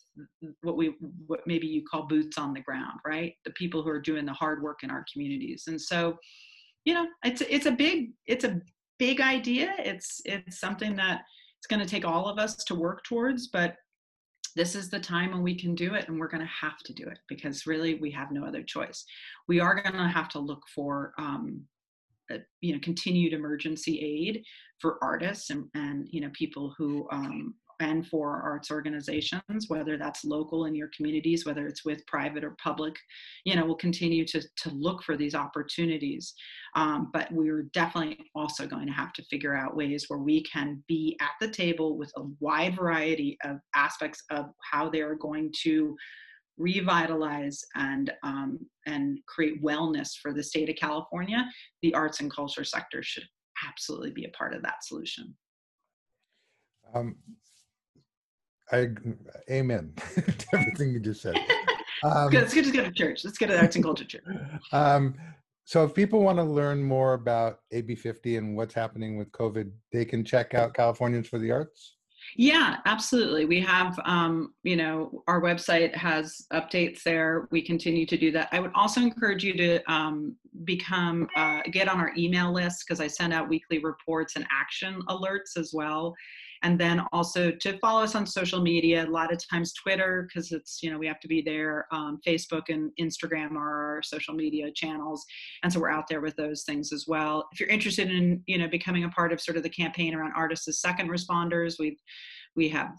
what 0.62 0.78
we 0.78 0.96
what 1.28 1.42
maybe 1.46 1.68
you 1.68 1.84
call 1.90 2.08
boots 2.08 2.38
on 2.38 2.54
the 2.54 2.62
ground 2.62 3.00
right? 3.06 3.34
The 3.46 3.52
people 3.52 3.84
who 3.84 3.90
are 3.90 4.02
doing 4.02 4.26
the 4.26 4.34
hard 4.34 4.62
work 4.62 4.84
in 4.84 4.92
our 4.92 5.06
communities. 5.12 5.64
And 5.68 5.82
so 5.82 6.18
you 6.86 6.94
know 6.94 7.08
it's 7.24 7.42
it's 7.42 7.66
a 7.66 7.72
big 7.72 8.12
it's 8.26 8.46
a 8.46 8.60
big 8.98 9.22
idea. 9.22 9.74
It's 9.80 10.22
it's 10.26 10.60
something 10.60 10.96
that 10.98 11.22
it's 11.60 11.68
going 11.68 11.82
to 11.82 11.86
take 11.86 12.06
all 12.06 12.28
of 12.28 12.38
us 12.38 12.56
to 12.56 12.76
work 12.76 13.04
towards 13.04 13.48
but 13.48 13.76
this 14.56 14.76
is 14.76 14.90
the 14.90 15.00
time 15.00 15.32
when 15.32 15.44
we 15.44 15.56
can 15.56 15.76
do 15.76 15.94
it 15.96 16.08
and 16.08 16.20
we're 16.20 16.28
going 16.28 16.46
to 16.46 16.66
have 16.68 16.78
to 16.86 16.94
do 16.94 17.04
it 17.04 17.20
because 17.28 17.68
really 17.68 17.96
we 17.96 18.12
have 18.12 18.32
no 18.32 18.46
other 18.46 18.64
choice. 18.64 19.06
We 19.48 19.60
are 19.60 19.82
going 19.82 19.96
to 19.96 20.08
have 20.08 20.30
to 20.30 20.40
look 20.40 20.64
for 20.74 21.14
um, 21.18 21.66
you 22.62 22.74
know 22.74 22.80
continued 22.82 23.34
emergency 23.34 24.00
aid 24.00 24.44
for 24.80 24.98
artists 25.04 25.50
and, 25.50 25.66
and 25.74 26.08
you 26.12 26.22
know 26.22 26.30
people 26.34 26.74
who 26.78 27.08
um, 27.12 27.56
and 27.80 28.08
for 28.08 28.42
arts 28.42 28.72
organizations 28.72 29.66
whether 29.68 29.98
that's 29.98 30.26
local 30.26 30.66
in 30.66 30.76
your 30.76 30.90
communities 30.96 31.46
whether 31.46 31.68
it's 31.68 31.86
with 31.86 32.06
private 32.08 32.44
or 32.44 32.56
public 32.62 32.96
you 33.46 33.56
know 33.56 33.66
we'll 33.66 33.76
continue 33.76 34.26
to, 34.26 34.42
to 34.58 34.70
look 34.72 35.04
for 35.04 35.16
these 35.16 35.36
opportunities 35.36 36.34
um, 36.76 37.10
but 37.14 37.32
we're 37.32 37.64
definitely 37.74 38.18
also 38.36 38.68
going 38.68 38.88
to 38.88 38.94
have 38.94 39.14
to 39.14 39.24
figure 39.24 39.56
out 39.56 39.76
ways 39.76 40.06
where 40.08 40.20
we 40.20 40.44
can 40.44 40.84
be 40.88 41.18
at 41.22 41.32
the 41.40 41.48
table 41.48 41.98
with 41.98 42.12
a 42.18 42.24
wide 42.40 42.76
variety 42.76 43.38
of 43.44 43.58
aspects 43.76 44.24
of 44.30 44.48
how 44.72 44.90
they're 44.90 45.16
going 45.16 45.52
to 45.64 45.96
revitalize 46.60 47.64
and 47.76 48.12
um, 48.24 48.60
and 48.86 49.20
create 49.26 49.64
wellness 49.64 50.10
for 50.22 50.34
the 50.34 50.44
state 50.44 50.70
of 50.70 50.76
California, 50.76 51.46
the 51.82 51.94
arts 51.96 52.20
and 52.20 52.32
culture 52.32 52.64
sector 52.64 53.02
should 53.02 53.24
absolutely 53.68 54.12
be 54.12 54.26
a 54.26 54.30
part 54.30 54.54
of 54.54 54.62
that 54.62 54.84
solution. 54.84 55.36
Um, 56.94 57.16
I 58.72 58.90
amen 59.50 59.94
to 60.16 60.46
everything 60.54 60.92
you 60.92 61.00
just 61.00 61.22
said. 61.22 61.36
Um, 62.02 62.30
good. 62.30 62.44
Let's 62.44 62.54
get 62.54 62.64
to 62.64 62.72
go 62.72 62.86
to 62.86 62.92
church. 62.94 63.26
Let's 63.26 63.38
get 63.38 63.48
to 63.48 63.60
arts 63.60 63.76
and 63.76 63.84
culture 63.84 64.06
church. 64.06 64.24
Um, 64.72 65.16
so 65.66 65.84
if 65.84 65.94
people 65.94 66.22
want 66.22 66.38
to 66.38 66.44
learn 66.46 66.82
more 66.82 67.14
about 67.14 67.60
AB50 67.74 68.38
and 68.38 68.56
what's 68.56 68.74
happening 68.74 69.18
with 69.18 69.30
COVID, 69.34 69.70
they 69.92 70.06
can 70.06 70.24
check 70.24 70.54
out 70.54 70.74
Californians 70.74 71.28
for 71.28 71.40
the 71.40 71.52
Arts. 71.52 71.98
Yeah, 72.38 72.78
absolutely. 72.86 73.44
We 73.44 73.60
have, 73.60 74.00
um, 74.06 74.54
you 74.64 74.78
know, 74.78 75.24
our 75.28 75.42
website 75.42 75.94
has 75.94 76.46
updates 76.54 77.04
there. 77.04 77.50
We 77.52 77.62
continue 77.62 78.06
to 78.06 78.18
do 78.18 78.32
that. 78.32 78.48
I 78.54 78.62
would 78.62 78.72
also 78.76 79.02
encourage 79.02 79.44
you 79.44 79.54
to 79.58 79.92
um, 79.92 80.38
become, 80.64 81.28
uh, 81.36 81.62
get 81.72 81.90
on 81.90 82.00
our 82.00 82.14
email 82.18 82.54
list 82.54 82.86
because 82.88 83.02
I 83.02 83.08
send 83.08 83.34
out 83.34 83.50
weekly 83.50 83.80
reports 83.80 84.38
and 84.38 84.46
action 84.52 85.02
alerts 85.10 85.58
as 85.58 85.72
well 85.74 86.16
and 86.64 86.80
then 86.80 87.02
also 87.14 87.52
to 87.52 87.78
follow 87.80 88.02
us 88.02 88.16
on 88.16 88.26
social 88.26 88.62
media 88.62 89.06
a 89.06 89.10
lot 89.10 89.32
of 89.32 89.40
times 89.50 89.74
twitter 89.74 90.28
because 90.28 90.52
it's 90.52 90.82
you 90.82 90.92
know 90.92 90.98
we 90.98 91.08
have 91.08 91.20
to 91.20 91.28
be 91.28 91.42
there 91.42 91.86
um, 91.92 92.20
facebook 92.26 92.64
and 92.70 92.92
instagram 93.00 93.56
are 93.56 93.90
our 94.00 94.02
social 94.02 94.34
media 94.34 94.72
channels. 94.72 95.26
And 95.64 95.72
so 95.72 95.80
we're 95.80 95.92
out 95.92 96.08
there 96.08 96.22
with 96.22 96.36
those 96.36 96.64
things 96.64 96.94
as 96.94 97.06
well. 97.08 97.48
If 97.52 97.60
you're 97.60 97.70
interested 97.70 98.12
in 98.12 98.42
you 98.46 98.58
know 98.58 98.68
becoming 98.68 99.04
a 99.04 99.10
part 99.10 99.34
of 99.34 99.42
sort 99.42 99.58
of 99.58 99.64
the 99.64 99.70
campaign 99.70 100.14
around 100.14 100.34
artists 100.36 100.68
as 100.68 100.82
second 100.82 101.10
responders 101.10 101.76
we've 101.80 102.00
we 102.56 102.70
have 102.70 102.92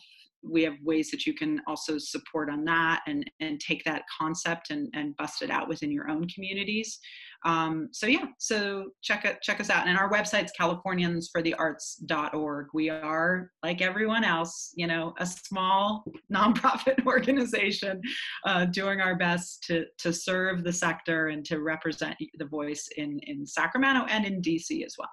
we 0.43 0.63
have 0.63 0.73
ways 0.83 1.11
that 1.11 1.27
you 1.27 1.35
can 1.35 1.61
also 1.67 1.99
support 1.99 2.49
on 2.51 2.65
that 2.65 3.03
and 3.07 3.31
and 3.41 3.61
take 3.61 3.85
that 3.85 4.05
concept 4.19 4.71
and 4.71 4.89
and 4.95 5.15
bust 5.17 5.43
it 5.43 5.51
out 5.51 5.69
within 5.69 5.93
your 5.93 6.09
own 6.09 6.27
communities. 6.29 6.99
Um, 7.45 7.89
so 7.93 8.07
yeah 8.07 8.27
so 8.39 8.87
check 9.03 9.25
it 9.25 9.41
check 9.43 9.61
us 9.61 9.71
out. 9.71 9.87
And 9.87 9.97
our 9.97 10.11
website's 10.11 10.53
californiansforthearts.org 10.59 12.67
we 12.75 12.91
are 12.91 13.51
like 13.63 13.81
everyone 13.81 14.25
else 14.25 14.73
you 14.75 14.87
know 14.87 15.15
a 15.19 15.27
small 15.27 16.05
nonprofit 16.33 17.07
organization 17.07 18.01
uh, 18.47 18.67
doing 18.67 19.01
our 19.01 19.17
best 19.17 19.65
to 19.65 19.87
to 19.99 20.13
serve 20.13 20.63
the 20.65 20.73
sector 20.73 21.29
and 21.29 21.45
to 21.47 21.63
represent 21.63 22.15
the 22.39 22.47
voice 22.47 22.89
in 22.97 23.19
in 23.25 23.47
sacramento 23.47 24.05
and 24.09 24.27
in 24.27 24.43
dc 24.43 24.85
as 24.85 24.95
well 24.99 25.09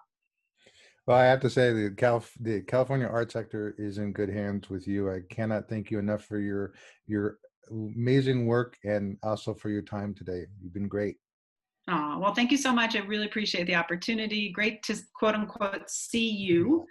well, 1.07 1.17
I 1.17 1.23
have 1.23 1.39
to 1.39 1.49
say 1.49 1.71
the, 1.71 1.91
Calif- 1.91 2.37
the 2.41 2.61
California 2.61 3.07
art 3.07 3.31
sector 3.31 3.73
is 3.77 3.97
in 3.97 4.11
good 4.11 4.29
hands 4.29 4.69
with 4.69 4.87
you. 4.87 5.09
I 5.09 5.21
cannot 5.29 5.69
thank 5.69 5.89
you 5.89 5.99
enough 5.99 6.25
for 6.25 6.37
your 6.37 6.73
your 7.07 7.39
amazing 7.71 8.45
work 8.45 8.77
and 8.83 9.17
also 9.23 9.53
for 9.53 9.69
your 9.69 9.81
time 9.81 10.13
today. 10.13 10.45
You've 10.61 10.73
been 10.73 10.89
great. 10.89 11.15
Oh, 11.89 12.19
well, 12.19 12.33
thank 12.33 12.51
you 12.51 12.57
so 12.57 12.73
much. 12.73 12.97
I 12.97 12.99
really 12.99 13.25
appreciate 13.25 13.67
the 13.67 13.75
opportunity. 13.75 14.51
Great 14.51 14.83
to 14.83 14.97
quote 15.15 15.35
unquote 15.35 15.89
see 15.89 16.29
you. 16.29 16.85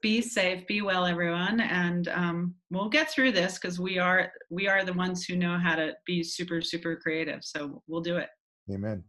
be 0.00 0.22
safe, 0.22 0.66
be 0.66 0.80
well, 0.80 1.06
everyone, 1.06 1.60
and 1.60 2.08
um, 2.08 2.54
we'll 2.70 2.88
get 2.88 3.10
through 3.10 3.32
this 3.32 3.58
because 3.58 3.78
we 3.78 3.98
are 3.98 4.32
we 4.50 4.68
are 4.68 4.84
the 4.84 4.92
ones 4.94 5.24
who 5.24 5.36
know 5.36 5.58
how 5.58 5.74
to 5.74 5.92
be 6.06 6.22
super 6.22 6.62
super 6.62 6.96
creative. 6.96 7.44
So 7.44 7.82
we'll 7.86 8.00
do 8.00 8.16
it. 8.16 8.30
Amen. 8.72 9.04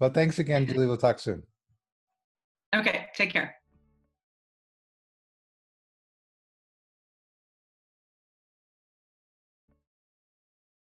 Well, 0.00 0.10
thanks 0.10 0.38
again, 0.38 0.66
Julie. 0.68 0.86
We'll 0.86 0.96
talk 0.96 1.18
soon. 1.18 1.42
Okay, 2.74 3.06
take 3.14 3.30
care. 3.30 3.54